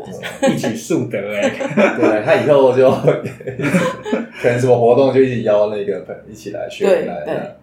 [0.50, 1.50] 一举数得哎。
[1.98, 2.90] 对，他以后就
[4.42, 7.58] 可能什么活动就一起邀那个朋友一起来学来的。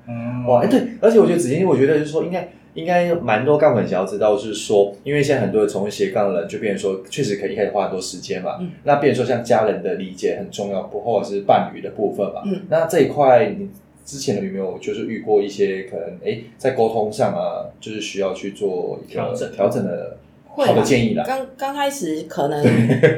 [0.46, 8.58] 哇，哎，对，而且我觉得子谦，我觉得就是说，应该应该蛮多杠粉想要知道，就是说，因为现在很多从事斜杠的人，就变成说，确实可以一开始花很多时间嘛。
[8.60, 8.72] 嗯。
[8.84, 12.42] 那变成说，像家人的理解很重要，不或者是伴侣的部分嘛。
[12.44, 12.66] 嗯。
[12.68, 13.70] 那这一块，你
[14.04, 20.18] 之前有没有就是遇过一些可能，哎，在沟通上啊，就是需要去做一个调整调整的？
[20.64, 21.24] 好的建议啦。
[21.26, 22.62] 刚刚开始可能，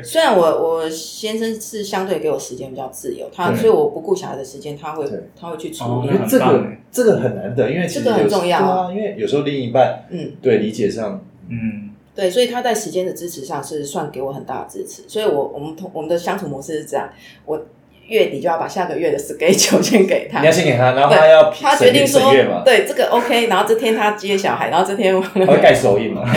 [0.02, 5.06] 虽然我我先生是相对给我时间比较自由，他所以我不顾小孩的时间，他会
[5.38, 6.10] 他会去处理。
[6.28, 8.90] 这个这个很难得，因为这个很重要啊。
[8.90, 15.02] 因为有时候另一半，嗯，对理解上，嗯，对，所以他在时间的支持上是算给我很大的支持。
[15.06, 17.08] 所以我我们同我们的相处模式是这样，
[17.44, 17.60] 我。
[18.08, 22.32] 月底就要把下个月的 schedule 先给他，你要先给他，然后他要他决定说，
[22.64, 26.22] 对这个 OK，然后这天他接小孩，然后这天我会盖手印嘛。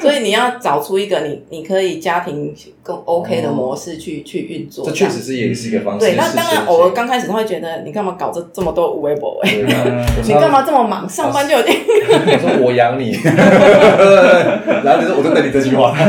[0.00, 2.54] 所以你要找出一个你你可以家庭
[2.86, 6.06] 更 OK 的模式去去运作，这确实是也是一个方式。
[6.06, 9.50] 对，那当然偶尔刚开始他会觉得你干嘛搞这这么多无微博哎，
[10.24, 11.08] 你干嘛这么忙？
[11.08, 13.10] 上班就有点我说我养你，
[14.84, 15.92] 然后你说我就等你这句话。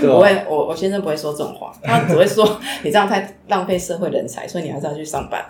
[0.00, 5.42] 不会，我我先生不会说这种话，他只会说你这样太浪费社会人才，所以你还是要去上班。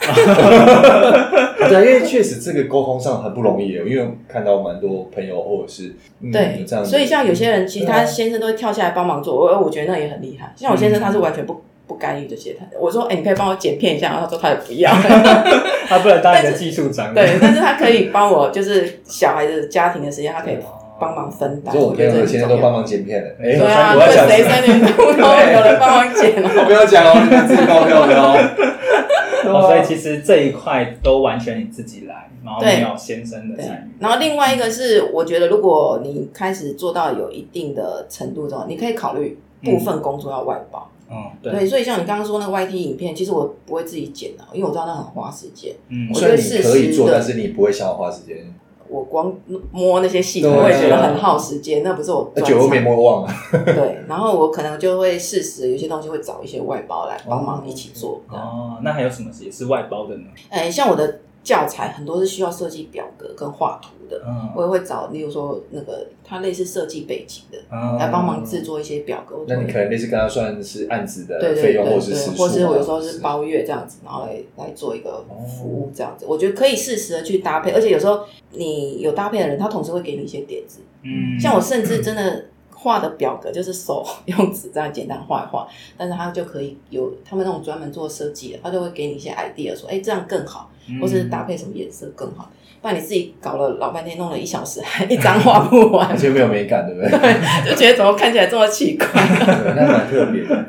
[1.68, 5.96] 对，因为确实这个沟通上很不容易，因为看到蛮多朋友或者是
[6.32, 10.52] 对这样，所以像有些人其实他先生都会跳下来帮忙做，我我觉得那也很厉害。
[10.56, 14.90] 像我先生他是完全不不干预这些，我说哎，你可以帮我剪片一下，然后他说他也不要，
[15.88, 17.12] 他不能当你的技术长。
[17.14, 20.56] 对，但是他可以帮我，就是小孩子家庭的时间，他可以。
[20.98, 23.28] 帮忙分担，我觉得我现在都帮忙剪片了。
[23.38, 26.48] 对啊，因为谁三年都有人帮忙剪了。
[26.56, 28.16] 我不要讲哦，你们自己高票的
[29.44, 29.60] 哦。
[29.60, 34.00] 所以其实这一块都完全你自己来，然后没有先生的参与。
[34.02, 40.90] 然后另外一个是，我觉得如果你开始做到有一定的程度之后，你可以考虑部分工作要外包。
[41.10, 41.66] 嗯，对。
[41.66, 45.74] 所以像你刚刚说那个 YT 影片，其实我不会自己剪的，因为我知道那很花时间。
[45.88, 48.52] 嗯，所以你可以做，但是你不会想要花时间。
[48.88, 49.34] 我光
[49.72, 51.82] 摸那些系统，我也觉得很耗时间。
[51.82, 53.34] 那不是我，久了没摸忘了。
[53.50, 58.22] 对，然后我可能就会适时有些东西会找一些外包来帮忙一起做。
[58.28, 60.24] 哦，那还有什么也是外包的呢？
[60.50, 61.20] 哎，像我的。
[61.46, 69.36] 教材很多是需要设计表格跟画图的，嗯、我也会找，例如说那个他类似设计背景的，嗯、来帮忙制作一些表格。
[69.46, 76.26] 那你可能类似跟他算是案子的费用，或是时数，或是我有时候是包月这样子，然后来来做一个服务这样子。
[76.28, 80.80] 我觉得可以适时的去搭配，而且有时候你有搭配的人，他同时会给你一些点子。
[81.04, 82.46] 嗯，像我甚至真的。
[82.78, 90.70] 画的表格就是手用纸这样简单画一画，但是他就可以有他们那种专门做设计的，他就会给你一些 idea，说，哎、欸，这样更好，
[91.00, 92.50] 或是搭配什么颜色更好。
[92.82, 97.10] 不然你自己搞了老半天，弄了一小时，还一张画不完， 而且没有美感，对不对？
[97.18, 99.06] 对，就觉得怎么看起来这么奇怪。
[99.08, 100.66] 对， 那蛮特别的。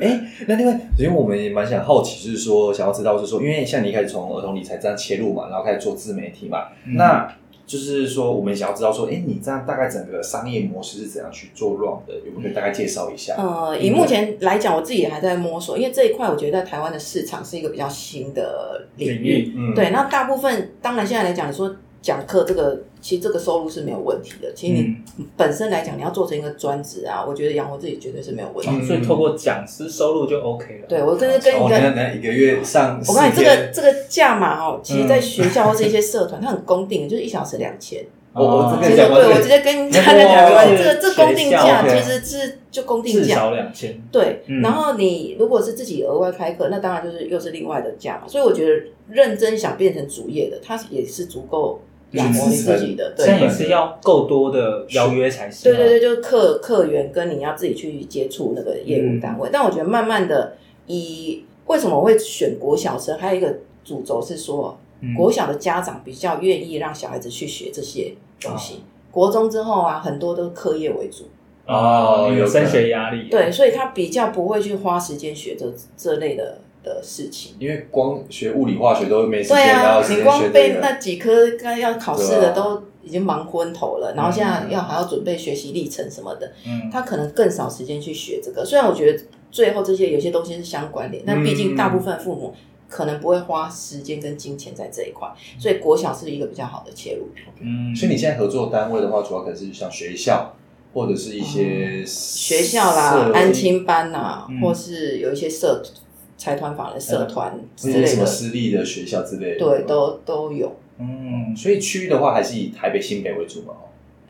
[0.48, 7.28] 那另外，因为我们也蛮想好奇，就是说，想要知道，就是说，因为像你一开始从儿童理财这样切入嘛，然后开始做自媒体嘛，嗯、那。
[7.68, 12.16] 就是说，我们想要知道说，哎，你这样大概整个商业模式是怎样去做 run 的？
[12.26, 13.36] 有没有大概介绍一下？
[13.38, 19.54] 呃，以目前来讲，我自己也还在摸索，因为这一块我觉得在台湾的市场是一个比较新的领域。
[19.56, 21.76] 嗯，对，那大部分当然现在来讲，你说。
[22.00, 24.52] 讲课这个其实这个收入是没有问题的。
[24.54, 24.84] 其实
[25.16, 28.86] 你本身来讲，你要做成一个专职啊，我觉得养活自己绝对是没有问题。
[28.86, 30.88] 所以透过讲师收入就 OK 了。
[30.90, 38.04] 对，我跟跟一个一个月上，我跟你这个这个价码哦，其实在学校或是一些社团，它很公定的，就是一小时两千。
[38.34, 43.98] 我直接对我直接跟大家讲，这个这公定价其实是就公定价，至少两千。
[44.12, 48.28] 对，然后你如果是自己额外开课，那当然就是又是另外的价嘛。
[48.28, 51.80] 所以我觉得认真想变成主业的，它也是足够。
[52.12, 55.72] 养活你自己的，对，这也是要够多的邀约才行。
[55.72, 59.50] 对对对，就是客客源跟你要自己去接触那个业务单位。
[59.50, 60.56] 嗯、但我觉得慢慢的，
[60.86, 63.18] 以为什么我会选国小生？
[63.18, 63.54] 还有一个
[63.84, 68.76] 主轴是说，嗯、国小的家长比较愿意让小孩子去学这些东西。
[68.76, 71.24] 哦国中之后啊，很多都是课业为主。
[71.66, 73.28] 哦，有升学压力。
[73.32, 75.66] 对，所以他比较不会去花时间学这
[75.98, 77.56] 这类的的事情。
[77.60, 88.66] 因为光学物理化学都没时间，对啊，你光背那几科该要考试的都已经忙昏头了，然后现在要还要准备学习历程什么的，嗯，他可能更少时间去学这个。
[88.66, 92.54] 虽然我觉得最后这些有些东西是相关联，但毕竟大部分父母
[92.90, 95.28] 可能不会花时间跟金钱在这一块，
[95.60, 97.46] 所以国小是一个比较好的切入点。
[97.60, 100.54] 嗯，所以你现在合作单位的话，主要可能是像学校。
[100.94, 105.84] 或者是一些、嗯、学校啦、安亲班呐、啊，嗯、或是有一些社
[106.38, 110.76] 财团法人社团之类的，什么私立的学校之类的，对，都都有。
[111.00, 113.74] 嗯，所以区域的话，还是以台北、新北为主嘛。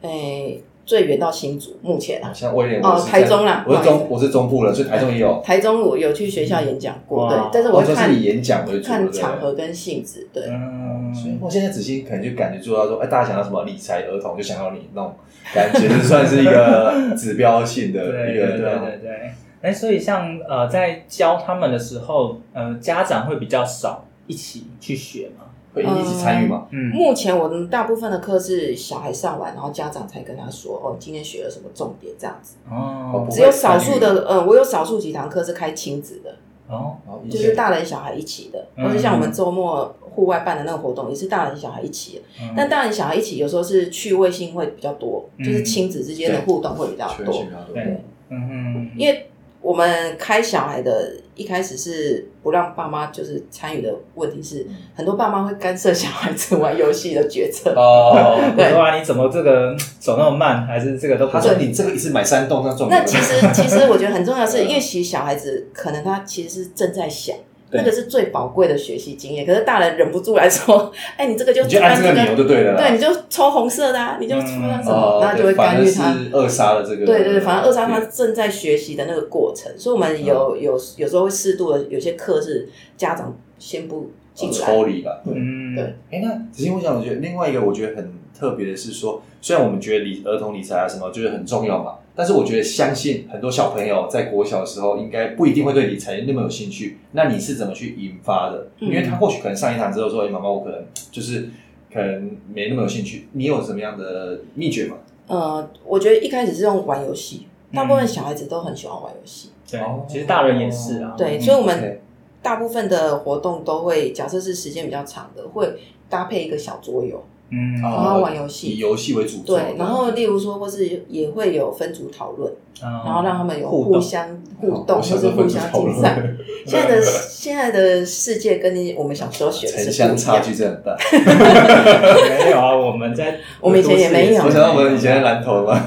[0.02, 5.42] 诶、欸，最远到新竹，目前啊，像威廉哦，台中啦，我是中，我是中部人，所以台中也有。
[5.44, 10.44] 台中我有去学校演讲过，对，但是我会看、哦、以演讲为主，看场合跟性质，对。
[10.48, 15.14] 嗯，所以我现在仔细可能就感觉做到说，哎，大家想要什么理财儿童，就想要你那种。
[15.54, 19.32] 感觉是算是一个指标性的 一个，对对对对对。
[19.62, 25.46] 哎，所以像呃，在教他们的时候，呃，家长会比较少一起去学吗？
[25.74, 26.68] 会一起参与吗？
[26.72, 32.56] 嗯，目前我们大部分的课是小孩上完，然后家长才跟他说，哦，今天学了什么重点这样子。
[32.70, 36.36] 哦，只有少数的，呃，我有少数几堂课是开亲子的。
[36.68, 36.98] 哦，
[37.30, 42.22] 就是大人小孩一起的，或者像我们周末户外办的那个活动，也是大人小孩一起。
[42.56, 47.46] 但大人小孩一起有时候是趣味性会比较多，就是亲子之间的互动会比较多。
[47.74, 49.30] 对，嗯嗯，因为。
[49.68, 54.66] 我们开小孩的一开始是不让爸妈就是参与的问题是，
[54.96, 57.74] 很多爸妈会干涉小孩子玩游戏的决策。
[57.76, 60.66] 哦， 对啊，你怎么这个走那么慢？
[60.66, 61.34] 还是这个都不？
[61.34, 62.88] 他说你这个一次买三栋那种。
[62.90, 67.36] 那其实 其实我觉得很重要是，因为其实小孩子可能他其实是正在想。
[67.72, 77.06] 那个是最宝贵的学习经验，可是大人忍不住来说：“哎，你这个就就按这个钮就对了，对，你就抽红色的啊，你就抽那什么，那就会干预他，扼杀了这个。
[77.06, 79.72] 对对，反而扼杀他正在学习的那个过程。
[79.78, 85.22] 所以，我们有有有时候会适度的，有些课是家长先不进来，抽离吧。
[85.26, 85.84] 嗯，对。
[86.12, 91.96] 哎，那子欣我想，我觉得另外一个我觉得很特别的是说，虽然我们觉得理儿童理财啊什么就是很重要嘛。
[92.18, 96.98] 但是我觉得，相信很多小朋友在国小的时候，应该不一定会对理财那么有兴趣。
[97.12, 98.68] 那你是怎么去引发的？
[98.80, 101.50] 因为他或许可能上一堂之后说：“哎，妈妈，我可能就是
[101.94, 104.98] 可能没那么有兴趣。”你有什么样的秘诀吗？
[105.28, 109.52] 呃，我觉得一开始是用玩游戏，大部分小孩子都很喜欢玩游戏。
[109.70, 111.14] 对，其实大人也是啊。
[111.16, 112.00] 对，所以我们
[112.42, 115.70] 大部分的活动都会，假设是时间比较长的，会
[116.10, 117.24] 搭配一个小桌游。
[117.50, 119.38] 嗯，然后玩游戏，以游戏为主。
[119.46, 124.28] 对，然后例如说，或是也会有分组讨论，然后让他们有互相
[124.60, 126.22] 互动，或是互相竞赛。
[126.66, 130.98] 现在的 现在的世界跟你我们小时候学的是城乡差距真很大。
[132.44, 134.44] 没有啊，我们在 我们以前也没有。
[134.44, 135.82] 我想到我们以前在南投吗？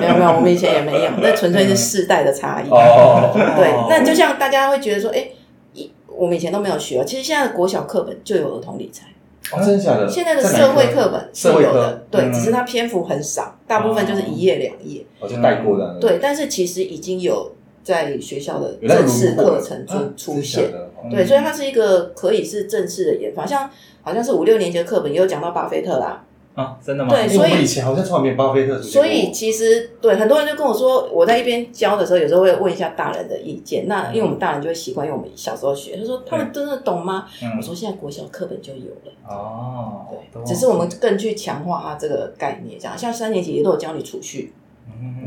[0.00, 2.68] 没有没有，我们以前也没有，那纯粹是世代的差异。
[2.68, 5.28] 哦，对，那就像大家会觉得说，哎，
[5.72, 9.06] 一我们以前都没有学，其实现在的国小课本就有儿童理财。
[9.52, 10.08] 哦，真的假的？
[10.08, 15.98] 现在的社会课本是有的，对，只是它篇幅很少，大部分就是一页两页，我就带过的。
[16.00, 20.70] 对，但是其实已经有在学校的正式课程中出现，
[21.10, 23.68] 对，所以它是一个可以是正式的研发，像
[24.02, 26.24] 好像是五六年级的课本也有讲到巴菲特啦。
[26.60, 27.10] 啊，真的吗？
[27.10, 28.80] 对，所以以前好像从来没有巴菲特。
[28.82, 33.88] 所以其实对很多人就跟我说，我在一边教的时候，有时候会问一下大人的意见。
[33.88, 37.26] 那因为我们大人就会习惯用我们小时候学，他说他们真的懂吗？
[37.56, 39.12] 我说现在国小课本就有了。
[39.26, 44.52] 哦，对，只是我们更去强化它这个概念，这样像三年级也都有教你储蓄，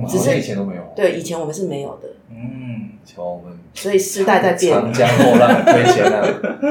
[0.07, 0.81] 只是以前都没有。
[0.95, 2.09] 对，以前我们是没有的。
[2.29, 6.21] 嗯，瞧我们所以时代在变，长江后浪推前浪。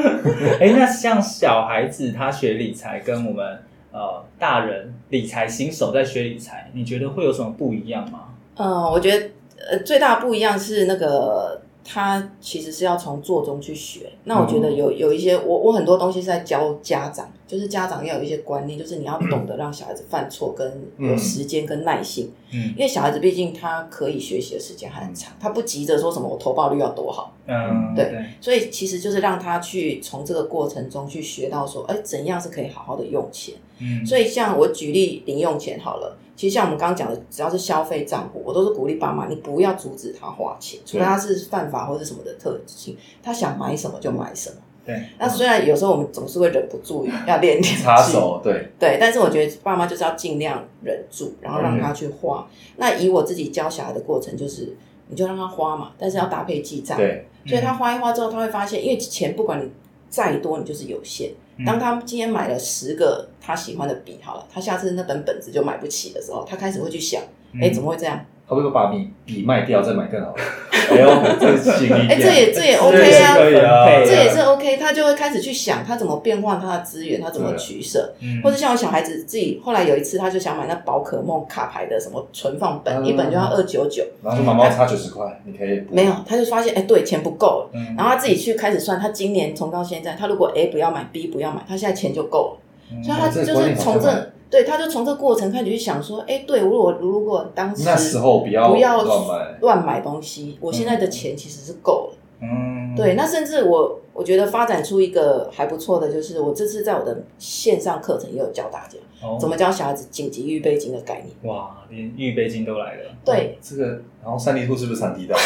[0.60, 3.58] 哎，那像小孩子他学理财跟我们。
[3.93, 8.28] 呃，大人理财新手在学理财，你觉得会有什么不一样吗？
[8.57, 9.30] 嗯，我觉得
[9.70, 11.62] 呃最大不一样是那个。
[11.85, 14.12] 他其实是要从做中去学。
[14.24, 22.33] 那我觉得有有一些，我我很多东西是在教家长，就是家长要有一些观念，就是你要懂得让小孩子犯错，跟有时间跟耐心。
[22.53, 27.35] 嗯，因为小孩子毕竟他可以学习的时间还很长，他不急着说什么我投报率要多好。
[27.47, 28.24] 嗯，对。
[28.41, 33.55] 所以其实就是让他去从这个过程中去学到说，哎，怎样是可以好好的用钱。
[33.80, 36.16] 嗯，所以像我举例零用钱好了。
[36.35, 44.57] 其实像我们刚刚讲的，只要是消费账户，我都是鼓励爸妈，你不要阻止他花钱，除非他是犯法或者什么的特性，他想买什么就买什么。
[44.85, 45.01] 对。
[45.18, 52.47] 那虽然有时候我们总是会忍不住 要练练插手，对对，但是我觉得爸妈就是要尽量忍住，然后让他去花。
[52.49, 54.76] 嗯、那以我自己教小孩的过程，就是
[55.09, 56.97] 你就让他花嘛，但是要搭配记账。
[56.97, 57.26] 对。
[57.45, 59.68] 所以他花一花之后，他会发现，因为钱不管你
[60.09, 61.33] 再多，你就是有限。
[61.66, 67.22] 当他今天买了十个他喜欢的笔，好了，他下次那本本子就买不起的时候，他开始会去想，
[67.55, 68.24] 哎、嗯，怎么会这样？
[68.49, 70.43] 他会不会把笔笔卖掉，再买更好的？
[70.90, 71.09] 哎呦，
[71.40, 74.76] 这行一哎，这也这也 OK 啊，可以啊，这也是 OK。
[74.76, 78.12] 他就会开始去想，他怎么变换他的资源，他怎么取舍。
[78.43, 84.05] 或者像我小孩子自己，后来有一次，他就想买那宝可梦卡牌的什么存放本，一本就要二九九。
[84.22, 85.82] 然后说妈妈差九十块，你可以。
[85.90, 87.70] 没有，他就发现哎，对，钱不够了。
[87.97, 92.61] 然后他自己去开始算，他今年从到现在，他如果 A 不要买，B 不要买，他现在钱就够了。
[93.03, 94.32] 所以他就是从这。
[94.53, 102.18] 对，他就从这过程开始去想说，哎，对，如果如果当时那时候不要不要乱买乱买东西，我现在的钱其实是够了。
[102.43, 111.34] 嗯，对，那甚至我我觉得发展出一个还不错的，就是我这次在我的线上课程也有教大家，哦、怎么教小孩子紧急预备金的概念。
[111.52, 113.10] 哇，连预备金都来了。
[113.24, 113.84] 对，这个，
[114.22, 115.36] 然后三立兔是不是常提到？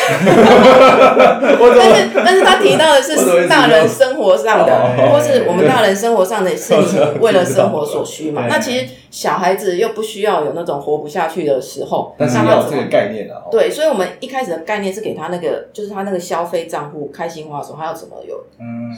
[1.78, 8.46] 但是但是他提到的是大人生活上的，或是我们大人生活上的是你为了生活所需嘛？
[8.48, 13.42] 那其实小孩子又不需要有那种活不下去的时候，但是要有这个概念啊。
[13.50, 18.42] 对，所以我们一开始的概念是给他那个，就是他那个消费账户开心花的时候，他要怎么有？
[18.58, 18.90] 嗯，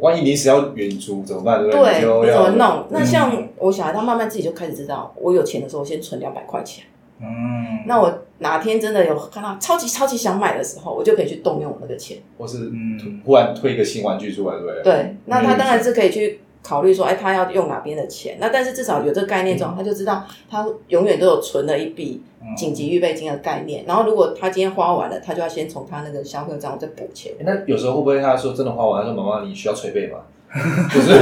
[0.00, 1.58] 万一临时要远足怎么办？
[1.60, 2.00] 对不对？
[2.00, 2.86] 对，你怎么弄？
[2.90, 6.84] 那像我小孩，他慢慢自己就开始知道，我有钱的时候，先存两百块钱。
[7.20, 14.82] 嗯，那我哪天真的有看到超级超级想买的时候，我就可以去动用我那个钱，或是嗯，忽然推一个新玩具出来，对不对？
[14.82, 18.36] 对，那他当然是可以去考虑说，哎，他要用哪边的钱。
[18.40, 22.22] 那但是至少有这个概念之后，他就知道他永远都有存了一笔
[22.56, 23.84] 紧急预备金的概念。
[23.86, 27.32] 然后如果他今天花完了，他就要先从他那个消费账户再补钱。
[27.40, 30.18] 那有时候会不会他说真的花完，他说妈妈你需要捶背吗？
[30.52, 31.18] 不是，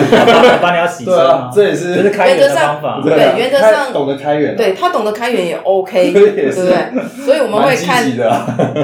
[0.61, 1.51] 帮你要洗车吗？
[1.55, 3.01] 这也是这是开源的方法。
[3.01, 7.25] 对，原则上懂得开源，对他懂得开源也 OK， 对不对？
[7.25, 8.05] 所以我们会看。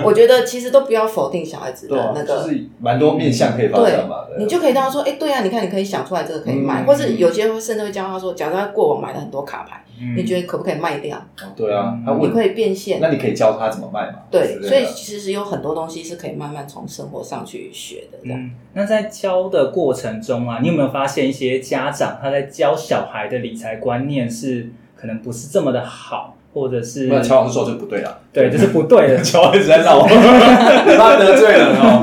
[0.04, 4.18] 我觉得其实都不要否定小孩子的那个，就是蛮多面向可以发展嘛。
[4.38, 9.82] 你就可以跟他说，哎，对啊，你看，你可以想出来这个可以买，或是有些甚至会教他说，假如他过往买了很多卡牌，
[10.16, 11.20] 你觉得可不可以卖掉？
[11.56, 14.18] 对啊，你可以变现，那你可以教他怎么卖嘛？
[14.30, 18.18] 对，所以其实有很多东西是可以慢慢从生活上去学的。
[18.22, 29.20] 这样，那在教的过程中啊，你有没有发现一些家长他在教小孩的理财观念是可能不是这么的好，或者是那乔老师说就不对了，对，就是不对的。
[29.24, 32.02] 乔老师在闹， 他得罪人哦。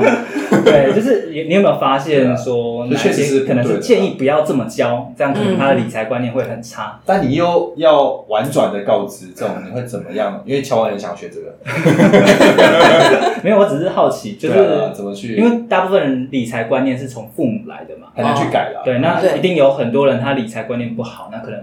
[0.64, 7.00] 对， 就是你你有没有发现说，确实可能是建议不要这么教，这样可能他的理财观念会很差。
[7.04, 10.42] 但你又要婉转的告知这种，你会怎么样？
[10.44, 11.54] 因为乔王也想学这个。
[13.44, 15.36] 没有，我只是好奇，就是怎么去？
[15.36, 18.80] 因为大部分人理财观念是从父母来的嘛，很难去改的。
[18.84, 21.60] 对，那一定有很多人他理财观念不好，那可能。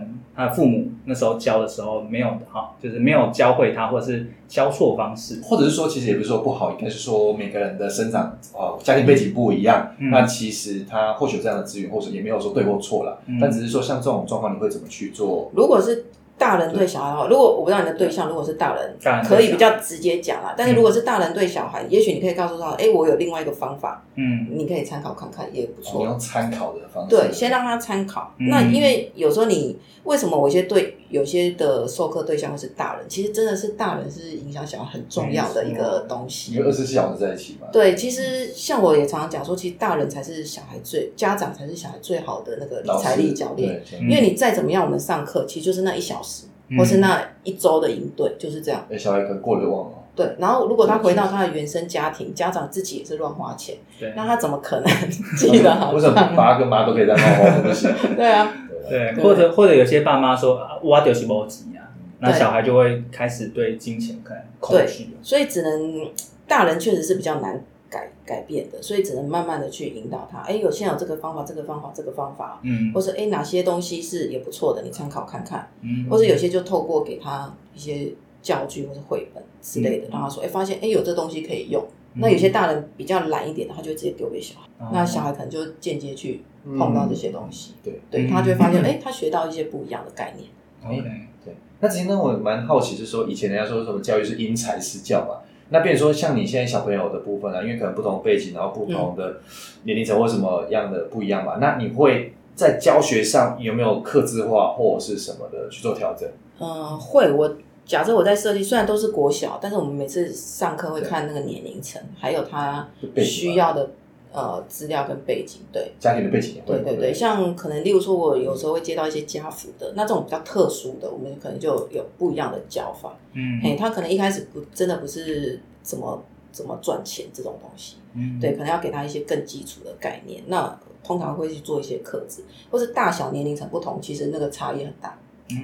[0.47, 15.51] 他父母那时候教的时候没有哈，就是没有教会他，或者是教错方式，或者是说，其实也不是说不好，应该是说每个人的生长呃家庭背景不一样，嗯、那其实他或许有这样的资源，或者也没有说对或错了，嗯、但只是说像这种状况，你会怎么去做？
[15.55, 16.05] 如果是。
[16.41, 20.55] 大人对小孩的话，如果我不知道你的对象，如果是大人，可以比较直接讲啦。
[20.57, 25.99] 但是如果是大人对小孩，也许你可以告诉他，哎，我有另外一个方法，嗯，你可以参考看看，也不错。
[25.99, 28.33] 你用参考的方式，对，先让他参考。
[28.39, 33.05] 那因为有时候你为什么我一些对有些的授课对象会是大人？
[33.07, 36.53] 其实真的是大人是影响小孩很重要的一个东西。
[36.53, 37.67] 因为二十四小时在一起嘛。
[37.71, 43.79] 对，其实像我也常常讲说，其实大人才是小孩最，家长才是小孩最好的那个理财力教练。
[43.99, 46.30] 因为你再怎么样，我们上课其实就是那一小时。
[46.77, 48.85] 或是那一周的营队就是这样。
[48.91, 49.97] 哎，小孩可能过得忘了。
[50.13, 55.91] 对，然后如果他回到他的原生家庭，家长自己也是乱花钱，对，那他怎么可能记得好？
[55.95, 57.87] 为什么爸跟妈都可以在乱花， 对不起。
[58.15, 58.53] 对啊，
[58.89, 61.87] 对，或者或者有些爸妈说，我就是没钱啊，
[62.19, 65.15] 那小孩就会开始对金钱可能恐惧。
[65.21, 66.11] 所以只能
[66.45, 67.63] 大人确实是比较难。
[67.91, 70.39] 改改变的，所以只能慢慢的去引导他。
[70.39, 81.85] 哎，有现在有这个方法，这个方法，这个方法，嗯，或是哎哪些东西是也不错的，你参考看看，嗯，或者有些就透过给他一些教具或者绘本之类的，让他说，哎，发现哎有这东西可以用。
[82.13, 90.49] 那有些大人比较懒一点的，他就直接丢给小孩，那小孩可能就间接去碰到这些东西，对，对他就会发现，哎，他学到一些不一样的概念。
[90.83, 91.09] OK，
[91.45, 91.55] 对。
[91.79, 95.41] 那其实呢，我蛮好奇，就是说以前人家说什么教育是因材施教嘛。
[95.73, 99.37] 那比如说像你现在小朋友的部分啊，因为可能不同背景，然后不同的
[99.83, 106.29] 年龄层或什么样的不一样嘛，嗯、那你会在教学上有没有刻字化或者是什么的去做调整？
[106.59, 107.31] 嗯，会。
[107.31, 107.55] 我
[107.85, 113.89] 假设我在设计，虽然都是国小，但是我们每次上课会看那个年龄层，还有他需要的
[114.31, 116.81] 呃资料跟背景，对家庭的背景也会。
[116.83, 123.17] 对对对，像可能例如说，我有时候会接到一些家扶的，那这种比较特殊的，我们可能就有不一样的教法。
[123.33, 127.97] 嗯，哎，他可能一开始不真的不是怎么怎么赚钱这种东西。
[128.13, 130.41] 嗯，对，可能要给他一些更基础的概念。
[130.47, 135.17] 那通常会去做一些克制，或是大小年龄层不同，其实那个差异很大。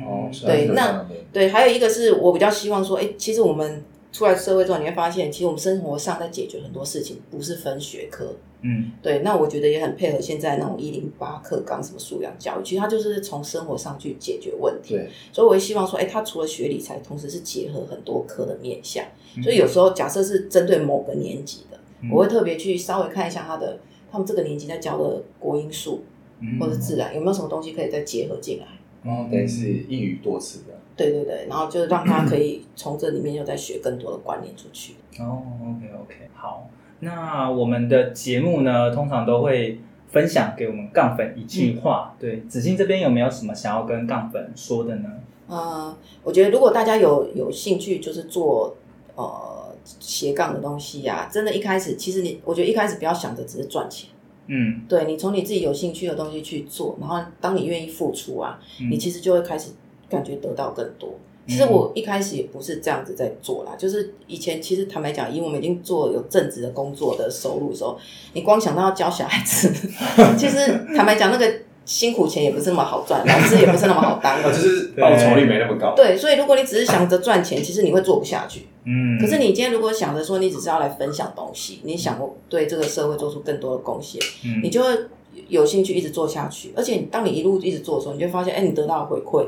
[0.05, 8.35] 哦，对，那对，还有一个是我比较希望说，哎，其实我们出来社会之后，你会发现，其实我们生活上在解决很多事情，不是分学科。
[8.61, 14.95] 嗯，对，那我觉得也很配合现在那种一零八课纲什么素养教育，其实它就是从生活上去解决问题。
[14.95, 19.05] 对，所以我也希望说，哎，他除了学理财，同时是结合很多科的面向。
[19.43, 23.79] 所以有时候假设是针对某个年级的，嗯、我会特别去稍微看一下他的，
[24.11, 26.03] 他们这个年级在教的国英数
[26.59, 28.65] 或者自然有没有什么东西可以再结合进来。
[29.03, 30.76] 哦，等于是一语多词的。
[30.97, 34.95] 对对对，然后就让他可以从这里面又再学更多的观念出去。
[35.19, 36.67] 哦，OK OK，好。
[36.99, 39.79] 那我们的节目呢，通常都会
[40.09, 42.15] 分享给我们杠粉一句话。
[42.15, 45.09] 嗯、对，子欣这边有没有什么想要跟杠粉说的呢？
[45.47, 48.75] 呃，我觉得如果大家有有兴趣，就是做
[49.15, 54.09] 呃斜杠的东西呀、啊，真的，一开始其实你，我觉得一开始不要想着只是赚钱。
[54.47, 59.71] 嗯，对，你从你自己有兴趣的东西去做，然后当你愿意付出啊，嗯、你其实就会开始
[60.09, 61.15] 感觉得到更多。
[61.47, 67.97] 其实我一开始也不是这样子在做啦，就是以前其实坦白讲，因为我们已经做有正职的工作的收入的时候，
[68.33, 69.71] 你光想到要教小孩子，
[70.37, 71.49] 其实坦白讲，那个
[71.85, 75.93] 辛苦钱也不是那么好赚，老师也不是那么好当， 就是报酬率没那么高。
[75.95, 78.67] 对，所以如果你只是想着赚钱，其实你会做不下去。
[78.83, 79.17] 嗯。
[79.17, 84.89] 可是你今天如果想着说，你只是要来分享东西，你想对这个社会做出更多的贡献，嗯，你就会。
[85.49, 89.45] 有兴趣一直做下去，而且当你一路一直做的时候，你就发现，哎，你得到的回馈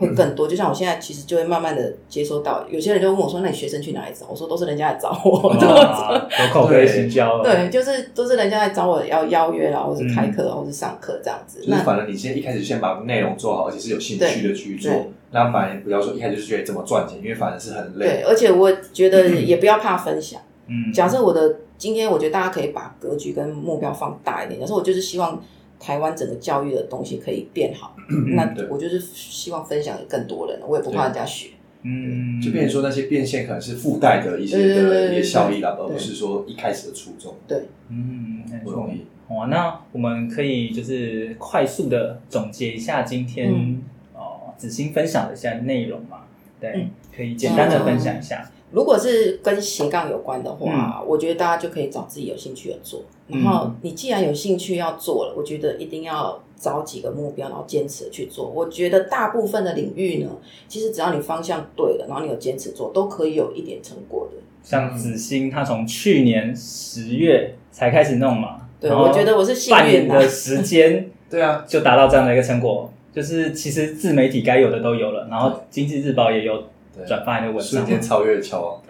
[0.00, 0.48] 会更多。
[0.48, 7.42] 就像我现在其实就会慢慢的接收到，有些人就问我说：“那你学生去哪里找？”我说：“都是人家来找我。”有口碑新交。
[7.42, 11.60] 对，就是都是人家来找我要邀约啦，或是开课，或是上课这样子。
[11.60, 14.90] 就是反正你先一开始先把内容做好，而且是有兴趣的去做，
[15.30, 18.06] 那反而不要说一开始就觉得怎么赚钱，因为反而是很累。
[18.06, 20.40] 对，而且我觉得 也不要怕分享。
[20.68, 24.60] 嗯，假设我的今天，我觉得大家可以把格局跟目标放大一点。
[24.60, 25.42] 但是我就是希望。
[25.84, 31.48] 台湾整个教育的东西可以变好，嗯、那我就是希望分享给更多人，我也不怕人家学。
[31.82, 37.34] 嗯，就变成说那些变现可能是附带的一些的一些效益啦，而不是说一开始的初衷。
[37.48, 39.04] 对，嗯，不容易。
[39.26, 43.82] 好，那我们可以就是快速的总结一下今天、嗯、
[44.14, 46.18] 哦子欣分享的一些内容嘛？
[46.60, 48.48] 对，嗯、可以简单的分享一下。
[48.72, 53.02] 如果是跟斜杠有关的话，嗯、我觉得大家就可以找自己有兴趣的做。
[53.28, 58.46] 然后你既然有兴趣要做了，我觉得一定要找几个目标，然后坚持去做。
[58.48, 60.30] 我觉得大部分的领域呢，
[60.68, 64.38] 其实只要你方向对了，然后你有坚持做，都可以有一点成果的。
[64.62, 72.90] 像子欣，他从去年十月才开始弄嘛，对，我觉得我是幸运半年的时间， 对啊，就达到这样的一个成果。
[73.14, 76.62] 就是其实自媒体该有的都有了，然后经济日报也有。
[77.06, 78.82] 转发一个文章，瞬间超越乔王，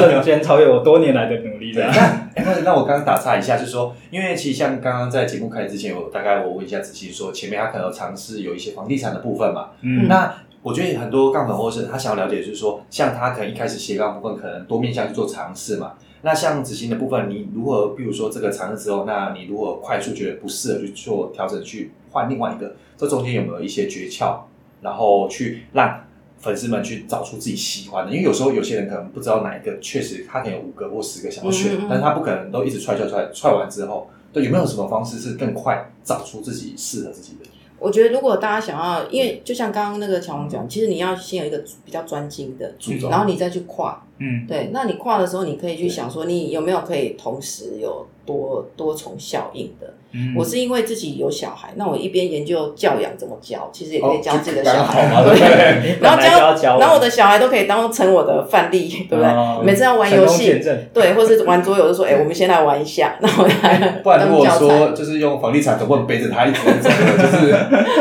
[0.00, 1.72] 瞬间超越我多年来的努力。
[1.74, 1.90] 那
[2.36, 9.70] 那那我刚刚打岔一下，就是说，因为其实像刚刚在节目开始之前，我大概我问一下子欣说，前面他可能有尝试有一些房地产的部分嘛。
[9.82, 15.94] 嗯，那我觉得很多杠粉或是他想要了解，就是说，像他可能一开始斜杠部分可能多面向去做尝试嘛。
[16.22, 22.74] 那像子欣的部分，你如何，比如说这个尝试之后，那你如果快速觉得不适合去做调整，去换另外一个？
[22.96, 24.36] 这中间有没有一些诀窍，
[24.80, 26.04] 然后去让？
[26.38, 37.46] 粉丝们去找出自己喜欢的，因为有时候有些人可能不知道哪一个，确实他可能有五个或十个想要选，嗯嗯嗯，但是他不可能都一直踹踹踹踹完之后，对，有没有什么方式是更快找出自己适合自己的？
[37.80, 42.74] 我觉得如果大家想要，因为就像刚刚那个乔红讲，其实你要先有一个比较专精的，
[43.08, 49.94] 然后你再去跨，嗯，对，那你跨的时候，你可以去想说，你有没有可以同时有多多重效应的。
[50.34, 59.64] 我是因为自己有小孩，那我一边研究教养怎么教，其实也可以教自己的小孩， 对， 然后教，然后我的小孩都可以当成我的范例，对不对？
[59.64, 60.58] 每次要玩游戏，
[60.94, 64.00] 对，或是玩桌游，就说， 哎，我们先来玩一下，然后来。
[64.02, 67.54] 不然如果说就是用房地产，总不能背着他一直走，就是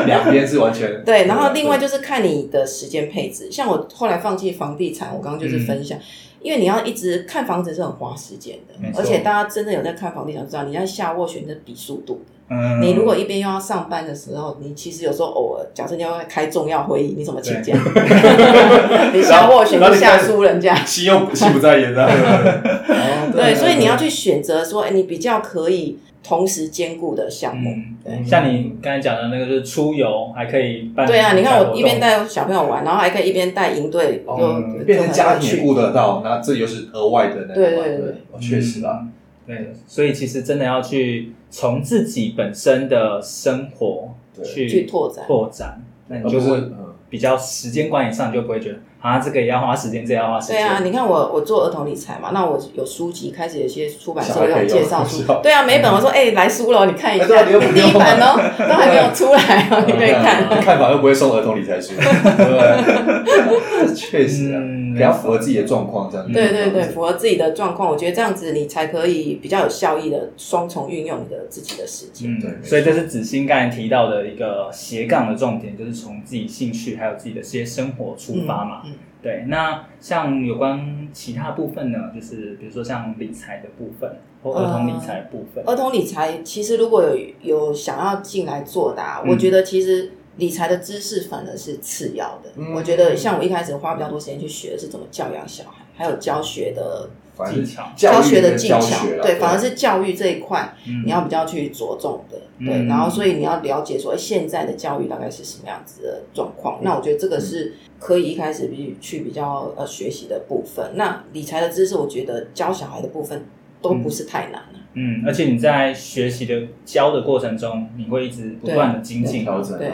[0.06, 1.04] 两边是完全。
[1.04, 6.00] 对，然后另外就是看你的时间配置，像我后来放弃房地产，我刚刚就是分享。
[6.42, 12.32] 因为你要一直看房子是很花时间的，而且大家真的有在看房地产，知道你要下斡旋的比速度的。
[12.50, 17.74] 嗯，你如果一边又要上班的时候，你其实有时候偶尔，假设你要开重要会议，你怎么请假？
[19.14, 22.08] 你下斡旋就下输人家，心又心不在焉的。
[23.34, 26.00] 对，所以你要去选择说，哎，你比较可以。
[26.28, 27.74] 同时兼顾的项目，
[28.04, 31.08] 对，像你刚才讲的那个，就是出游还可以办。
[31.08, 37.54] 对啊，你看我一边带小朋友玩，然后还可以一边带营队，就变成家庭顾得到，那这又是额外的那个。
[37.54, 39.08] 对对对，确实啊，
[39.46, 44.10] 对，所以其实真的要去从自己本身的生活
[44.44, 45.24] 去去拓展。
[45.26, 46.62] 拓展，那你就会
[47.10, 50.58] 比较时间管理上，就不会觉得啊，这个也要花时间，这个、要花时间。
[50.58, 55.24] 对啊，你看我我做儿童理财嘛，那我有书籍，开始有些出版社有介绍书。
[55.42, 60.50] 对啊，每本我说哎、欸，来书了，你看一下，第一版哦，都还没有出来哦，你可以看。
[60.60, 63.88] 看法又不会送儿童理财书， 对？
[63.96, 64.60] 确实啊，
[64.94, 66.30] 比较符合自己的状况，这样。
[66.32, 72.30] 对对对，符合自己的状况，我觉得这样子你才可以比较有效益的双重运用你的自己的时间。
[72.30, 72.52] 嗯，对。
[72.68, 78.82] 所以这是子欣刚才提到的一个斜杠的重点，就是从自己兴趣还有自己的这些生活出发嘛。
[78.86, 78.92] 嗯。
[79.22, 85.64] 对，那像有关其他部分呢，就是比如说像理财的部分或儿童理财的部分。
[85.66, 92.52] 儿童理财其实如果有有想要进来做的，啊，我觉得其实理财的知识反而是次要的。
[92.76, 97.10] 我觉得像我一开始花比较多时间去学的是怎么教养小孩，还有教学的。
[97.46, 98.80] 技巧，教学的技巧，
[99.22, 100.74] 对，反而是教育这一块，
[101.06, 106.80] 你要比较去着重的，对，然后所以你要了解说，现在的教育大概是什么样子的状况。
[106.82, 110.92] 那我觉得这个是可以一开始比去比较呃学习的部分。
[110.96, 113.46] 那理财的知识，我觉得教小孩的部分
[113.82, 114.80] 都不是太难了。
[114.94, 119.44] 嗯，而且你在学习的教的过程中，你会一直不断的精进。
[119.44, 119.92] 调整，对，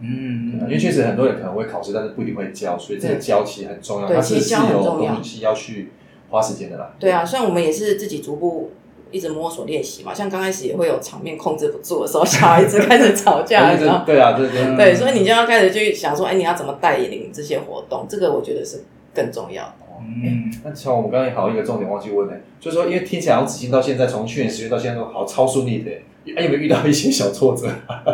[0.00, 5.92] 嗯，因为确实很多人可能会考试，但是不一定会教，所以这个教其实很重要，对，其实教很重要，是要去。
[6.36, 6.94] 花时间的啦。
[6.98, 8.70] 对啊，虽然我们也是自己逐步
[9.10, 18.06] 一直摸索练习嘛，像刚开始也会有场面控制不住的时候，小孩子开始吵架的时候，对啊，对对对，所以你就要开始去想说，哎，你要怎么带领这些活动？
[18.08, 18.84] 这个我觉得是
[19.14, 19.72] 更重要的。
[19.98, 25.90] 嗯，那像我们刚才好一个重点忘记问呢，就是说，因为听起来我子欣到现在，从去年十月到现在都好超顺利的，
[26.36, 27.66] 哎，有没有遇到一些小挫折？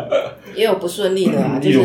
[0.55, 1.79] 也有不顺利的啊， 就是，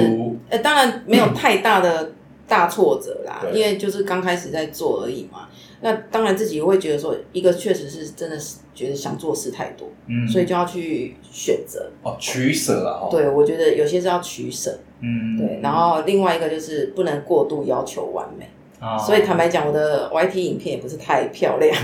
[0.51, 2.13] 哎，当然没有太大的
[2.47, 5.48] 大挫折啦， 因为就是刚开始在做而已嘛。
[5.81, 13.09] 那当然自己会觉得说，一个确实是真的是觉得想做事太多，嗯，所以就要去选择哦，取舍了哈。
[13.11, 15.61] 对，我觉得有些是要取舍，嗯，对。
[15.63, 18.49] 然后另外一个就是不能过度要求完美
[18.81, 18.99] 啊。
[18.99, 21.77] 所以坦白讲，我的 YT 影片也不是太漂亮，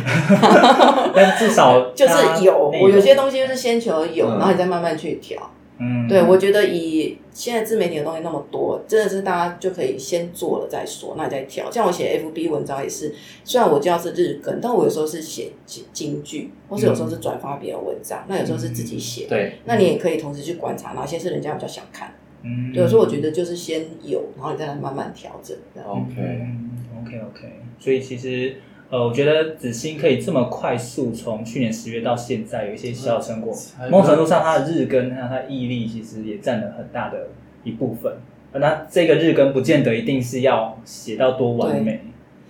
[1.14, 2.72] 但至少 就是有。
[2.82, 5.38] 我有些东西就是先求有，然后你再慢慢去调。
[5.78, 11.68] 嗯，对，我觉得以现在自媒体的东西那么多，真的是大家就可以先做了再说，那你再调。
[11.70, 13.12] 像我写 FB 文章也是，
[13.42, 15.50] 虽然我叫是日更，但我有时候是写
[15.92, 19.26] 京剧，或是有时候是转发别人文章，嗯、那有时候是自己写。
[19.28, 22.14] 对，那你也可以同时去观察哪些是人家比较想看。
[22.42, 25.56] 嗯，对，所以我觉得就是先有，然后你再来慢慢调整。
[25.84, 27.52] OK，OK，OK。
[27.80, 28.56] 所以其实。
[28.94, 33.52] 呃，我觉得子欣可以这么快速从去年十月到现在有一些小成果，
[33.90, 37.26] 某种程度上他的日更，他的毅力其实也占了很大的
[37.64, 38.12] 一部分。
[38.52, 42.02] 那这个日更不见得一定是要写到多完美。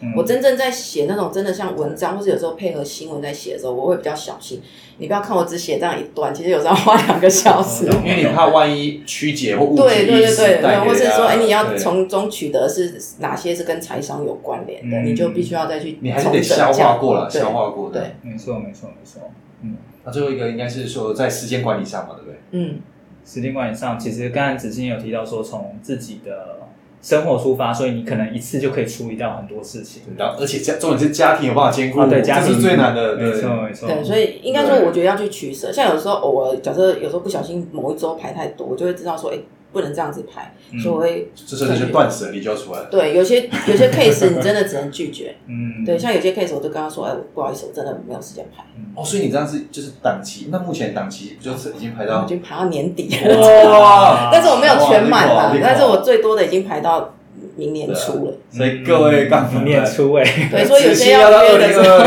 [0.04, 4.60] 嗯、我真正在写那种真的像文章，或是有时候配合新闻在写的时候，我会比较小心。
[4.98, 19.22] 你不要看我只写这样一段，其实有时候要花两个小时，因为你怕万一曲解或误解，对对对对，或是说，哎，你要从中取得是哪些是跟财商有关联的，你就必须要再去，你还是得消化过了，消化过，对，没错没错没错，
[19.62, 22.38] 嗯，那最后一个应该是说在时间管理上嘛，对不对？
[22.52, 22.78] 嗯，
[23.24, 26.58] 时间管理上，其实刚才子欣有提到说，从自己的。
[27.04, 30.02] 生活出发，所以你可能一次就可以处理掉很多事情。
[30.16, 33.14] 然后，而且家重点是家庭有办法兼顾，对，这是最难的。
[33.16, 33.86] 没错，没错。
[33.86, 35.70] 对，所以应该说，我觉得要去取舍。
[35.70, 39.36] 像有时候偶尔，假设有时候不小心某一周排太多，我就会知道说，哎，
[39.74, 42.86] 不能这样子排，所以我会这时候就断舍离就要出来了。
[42.90, 45.34] 对，有些有些 case 你真的只能拒绝。
[45.46, 48.62] 嗯，对，像有些 case 我就跟他说，哎，不好意思，我真的没有时间拍。
[48.94, 53.68] 哦，所以你这样子就是档期，那目前档期不就是已经排到已经排到年底了？
[53.68, 54.30] 哇！
[54.32, 57.12] 但是我没有全满的，但是我最多的已经排到。
[57.56, 61.86] 明年初了，所以各位刚明年初哎，对，所以有些要约的时候，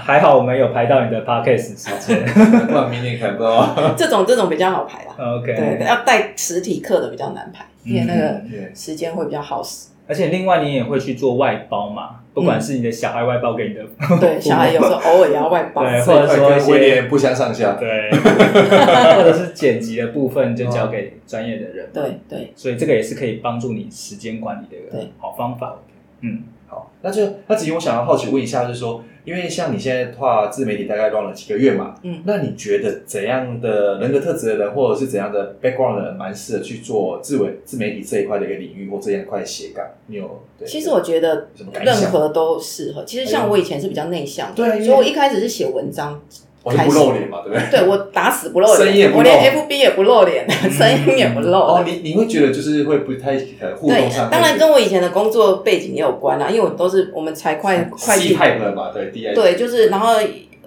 [0.06, 2.24] 还好我们有排到你的 podcast 时间，
[2.68, 3.74] 不然明年看不到。
[3.98, 5.16] 这种这种比较好排啦。
[5.18, 8.40] OK，对，要带实体课的比较难排，因为那个
[8.76, 9.88] 时间会比较耗时。
[10.08, 13.84] 而且另外你也会去做外包嘛，不管是你的小孩外包给你的，
[14.22, 16.28] 对， 小孩有时候偶尔也要外包，对，或者
[16.60, 25.78] 说一些不相上下，对，或者是剪辑的部分就交给专业的人，对对，所以这个也是可以帮助你时间管理的一个好方法。
[26.22, 29.04] 嗯，好，那就那子怡，我想要好奇问一下，就是说。
[29.26, 39.84] 因为像你现在的话，自媒体大概 run 了几个月嘛，嗯，那你觉得怎样的人格特质的人，或者是怎样的 background 的人，蛮适合去做自媒自媒体这一块的一个领域或这样一块斜杠？
[40.06, 40.44] 你有？
[40.64, 41.48] 其实我觉得
[41.84, 43.04] 任何都适合。
[43.04, 46.22] 其实像我以前是比较内向的，对，所以我一开始是写文章。
[46.66, 47.80] 我不露脸嘛，对不对？
[47.80, 51.52] 对，我打死不露脸，我连 FB 也不露脸，声音也不露。
[51.54, 53.38] 哦，你你会觉得就是会不太
[53.76, 54.32] 互动上？
[54.32, 60.16] 当然跟我以前的工作背景也有关啦，因为我都是我们财会会计派的嘛，对对，就是然后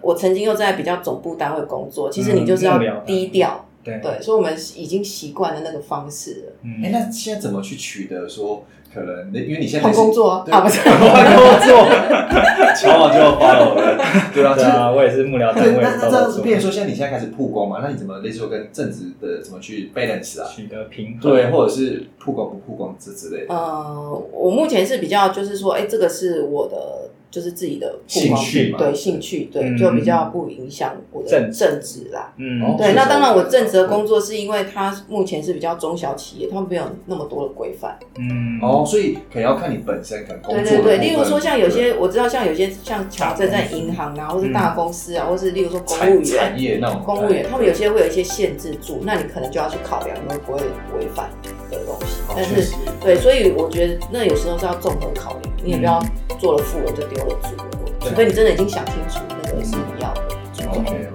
[0.00, 3.67] 我曾经又在比较总部单位工作，其实你就是要低调，
[4.00, 6.52] 对对，所以我们已经习惯了那个方式了。
[6.62, 9.26] 嗯，哎，那现在怎么去取得说可能？
[9.32, 11.88] 因为你现在换工作啊，不是 换工作，
[12.76, 13.74] 敲完就要发了，
[14.32, 15.80] 对啊，对啊，我也是幕僚单位。
[15.82, 17.80] 那那这样子，变成说现在你现在开始曝光嘛？
[17.82, 20.48] 那你怎么类似说跟正职的怎么去 balance 啊？
[20.48, 23.54] 取得平衡，对，或者是曝光不曝光之之类的。
[23.54, 27.10] 呃，我目前是比较就是说，哎，这个是我的。
[27.30, 32.32] 就是自己的兴趣嘛，对兴趣，对，就比较不影响我的正职啦。
[32.36, 32.94] 嗯，对。
[32.94, 37.98] 那当然，我正职的工作是因为它目前是比较中小企业，他们没有那么多的规范。
[38.18, 40.64] 嗯，哦，所以可能要看你本身可能工作。
[40.64, 50.60] 对对对，例如说像有些我知道，像有些像强在在银行啊，或是大公司啊，或是例如说公务员产业那种公务员，他们有些会有一些限制住，那你可能就要去考量，会不会
[50.98, 51.28] 违反
[51.70, 52.22] 的东西。
[52.34, 56.02] 但是，对，所以我觉得那有时候是要综合考量，你也不要
[56.38, 58.14] 做了副了就丢了主了。
[58.14, 60.22] 所以你真的已经想清楚那个是你要的。
[60.70, 61.08] OK，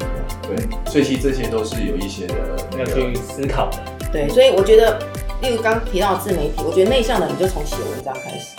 [0.48, 2.36] 对，所以其实这些都是有一些的
[2.78, 3.78] 要去思考的。
[4.12, 5.00] 对，所以我觉得，
[5.42, 8.56] 例如刚提到自媒体，我觉得内向的你就从写文章开始。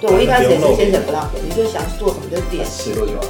[0.00, 2.64] 对，我一开始也是先写 blog，你就想做什么就点。
[2.66, 3.24] 写多久啊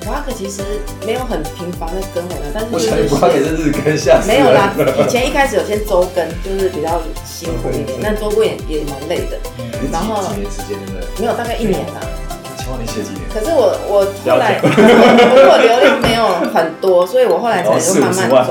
[0.00, 0.62] ？blog 其实
[1.04, 4.22] 没有很频繁的更文啊，但是我想 blog 也是日更下。
[4.26, 9.38] 没有啦，以前一开始有先周更，就是比较辛苦一点，但周更也也蛮累的。
[9.90, 11.20] 然后几年时间对不对？
[11.20, 12.00] 没有，大概一年啦。
[12.78, 13.22] 你写几年？
[13.32, 14.68] 可是我我后来， 我
[15.50, 18.46] 我流量没有很多，所以我后来才就慢慢转。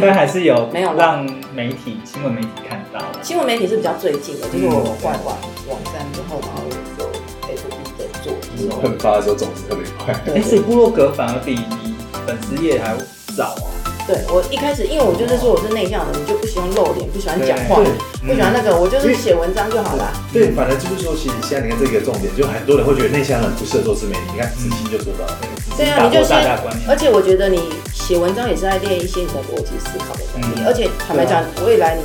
[0.00, 3.00] 但还是有没有让媒体新闻媒体看到。
[3.22, 5.34] 新闻媒体是比较最近的，就是我换完
[5.68, 6.62] 网站之后，然后
[6.98, 7.04] 有
[7.48, 10.14] FB 的做，就是喷发的时候总是特别快。
[10.34, 11.94] 哎，所以部落格反而比你
[12.26, 12.94] 粉丝页还
[13.36, 13.87] 早啊。
[14.08, 17.76] 对，我一开始，因为我就是说我是内向的，你就不喜欢露脸，不喜欢讲话，
[18.24, 20.08] 不喜欢那个，我就是写文章就好了。
[20.32, 24.32] 对，反正就是说，其实现在你看这个重点，就很多人会觉得内向人不适合做自媒体。
[24.32, 25.36] 你看子欣就做到了。
[25.76, 26.40] 对啊，你就先，
[26.88, 27.60] 而且我觉得你
[27.92, 30.64] 写文章也是在练一些你的逻辑思考的能力。
[30.64, 32.02] 而且坦白讲，未来你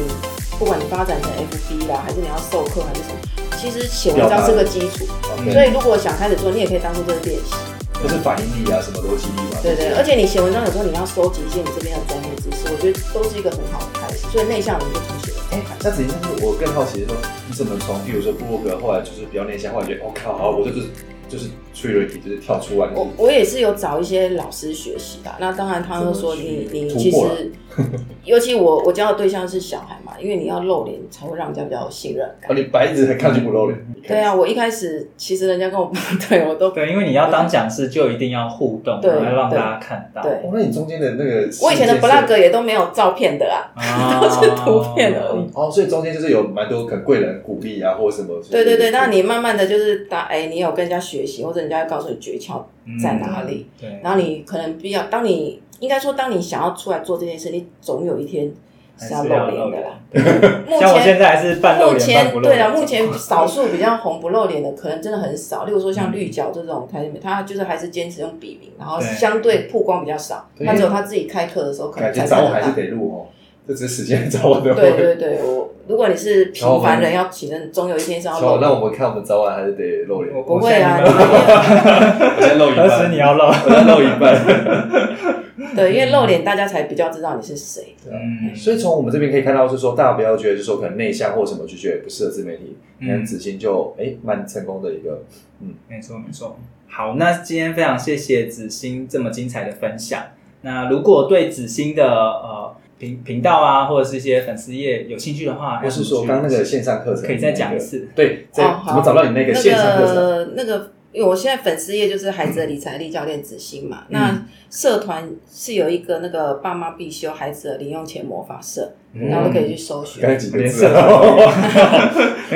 [0.59, 3.23] 不管你发展成 FB 啦，还是你要授课还是什么，
[3.55, 5.07] 其实写文章是个基础。
[5.51, 7.55] 所以如果想开始做，你也可以当做这个练习。
[8.03, 9.57] 就是反应力啊，什么逻辑力嘛。
[9.63, 14.27] 对对，而且你写文章有时候你要收集一些你这边的专业知识，我觉得都是一个很好的开始。
[14.27, 15.79] 所以内向的人就从写文章开始。
[15.79, 17.15] 那子怡，就是我更好奇的说，
[17.47, 20.91] 你怎么从比如说布洛格，后来就是比较内向，后来觉得我靠，好，我就是
[21.29, 22.91] 就是脆弱体，就是跳出来。
[22.93, 27.51] 我我也是有找一些老师学习的，那当然他们说你你其实，
[28.23, 32.51] 尤其我我交的对象是小孩嘛，因为你要露脸才会让人家比较有信任感。
[32.51, 33.79] 哦，你白纸还看就不露脸？
[34.07, 35.91] 对啊，我一开始其实人家跟我
[36.29, 40.21] 对我都对，因为你要当讲师就一定要互动，对，要让大家看到。
[40.21, 43.45] 对，那你中间的那个，我以前的 blog 也都没有照片的
[43.75, 45.49] 啊，都是图片而已。
[45.53, 48.39] 哦，所以中间就是有蛮多可能贵人鼓励啊，或者什么。
[48.51, 52.61] 对对对，那你慢慢的就是打，哎，你有跟人家学习，或者人家告诉你诀窍
[53.01, 53.67] 在哪里。
[53.79, 58.51] 对，然后你可能比较，当你应该说，当你想要出来做这件事，你总有一天。
[58.95, 59.99] 是要露脸的啦，
[60.69, 65.65] 目前现在还是半露脸，目前对啊，目前少数比较红不露脸的，可能真的很少。
[65.65, 70.47] 例如说像绿角这种，他他就是还是坚持用笔名，然后相对曝光比较少。
[70.63, 73.25] 他只有他自己开课的时候可能才找我还是得录哦，
[73.67, 74.73] 这只是时间找我的。
[74.73, 78.59] 对对对，我如果你是平凡人，要起身，总有一天是要露。
[78.59, 80.35] 那我们看我们早晚还是得露脸。
[80.35, 82.89] 我不会啊，我先露一半。
[82.89, 83.45] 何时你要露？
[83.45, 85.75] 露一半。
[85.75, 87.95] 对，因为露脸，大家才比较知道你是谁。
[88.09, 92.77] 嗯，所以从我们这边可以看到，是说大家不要觉得，就是说可能内向或什么就觉得不适合自媒体。
[92.99, 95.23] 你看子欣就哎蛮成功的一个，
[95.61, 96.57] 嗯，没错没错。
[96.87, 100.21] 好，那今天非常谢谢子欣这么精彩的分享。
[100.61, 108.09] 那如果对子欣的呃频频道啊，或者是一些粉丝页有兴趣的话，或是说刚刚那个线上课程，可以再讲一次。
[108.15, 110.53] 对，在怎么找到你那个线上课程？
[110.55, 110.91] 那个。
[111.13, 120.23] 因为我现在粉丝页就是孩子的理财力教练子欣嘛，嗯、那社团是有一个那个爸妈必修孩子的零用钱魔法社，嗯、然后都可以去搜寻。
[120.25, 120.33] 没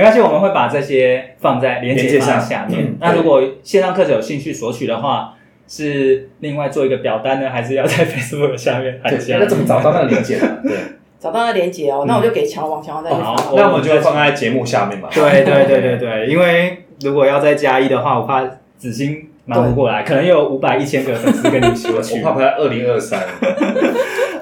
[0.01, 2.85] 关系，我们会把这些放在连结上下面。
[2.85, 5.36] 嗯、那如果线上课程有兴趣索取的话，
[5.67, 8.99] 是另外做一个表单呢，还是要在 Facebook 下面？
[9.03, 10.57] 对，那怎么找到那个连接呢？
[10.63, 10.71] 对。
[11.19, 13.35] 找到那连接哦，那我就给乔王，乔王再去发。
[13.55, 15.09] 那我们就放在节目下面嘛。
[15.11, 18.45] 对对对对对，因为如果要再加一的话，我怕
[18.77, 23.19] 子欣忙不过来，可能有五百、一千个粉丝跟你索取， 我怕不在二零二三。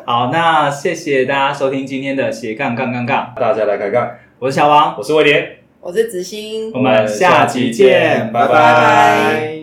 [0.06, 4.12] 好，那谢谢大家收听今天的斜杠杠杠杠，大家来开杠。
[4.40, 5.48] 我是小王，我是威廉，
[5.80, 9.55] 我是子欣，我们下期见，拜拜。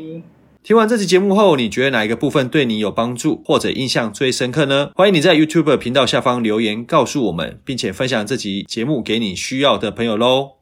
[0.64, 4.90] 听完这期节目后，你觉得哪一个部分对你有帮助，或者印象最深刻呢？
[4.94, 10.61] 欢迎你在 YouTube 频道下方留言告诉我们，并且分享这集节目给你需要的朋友喽。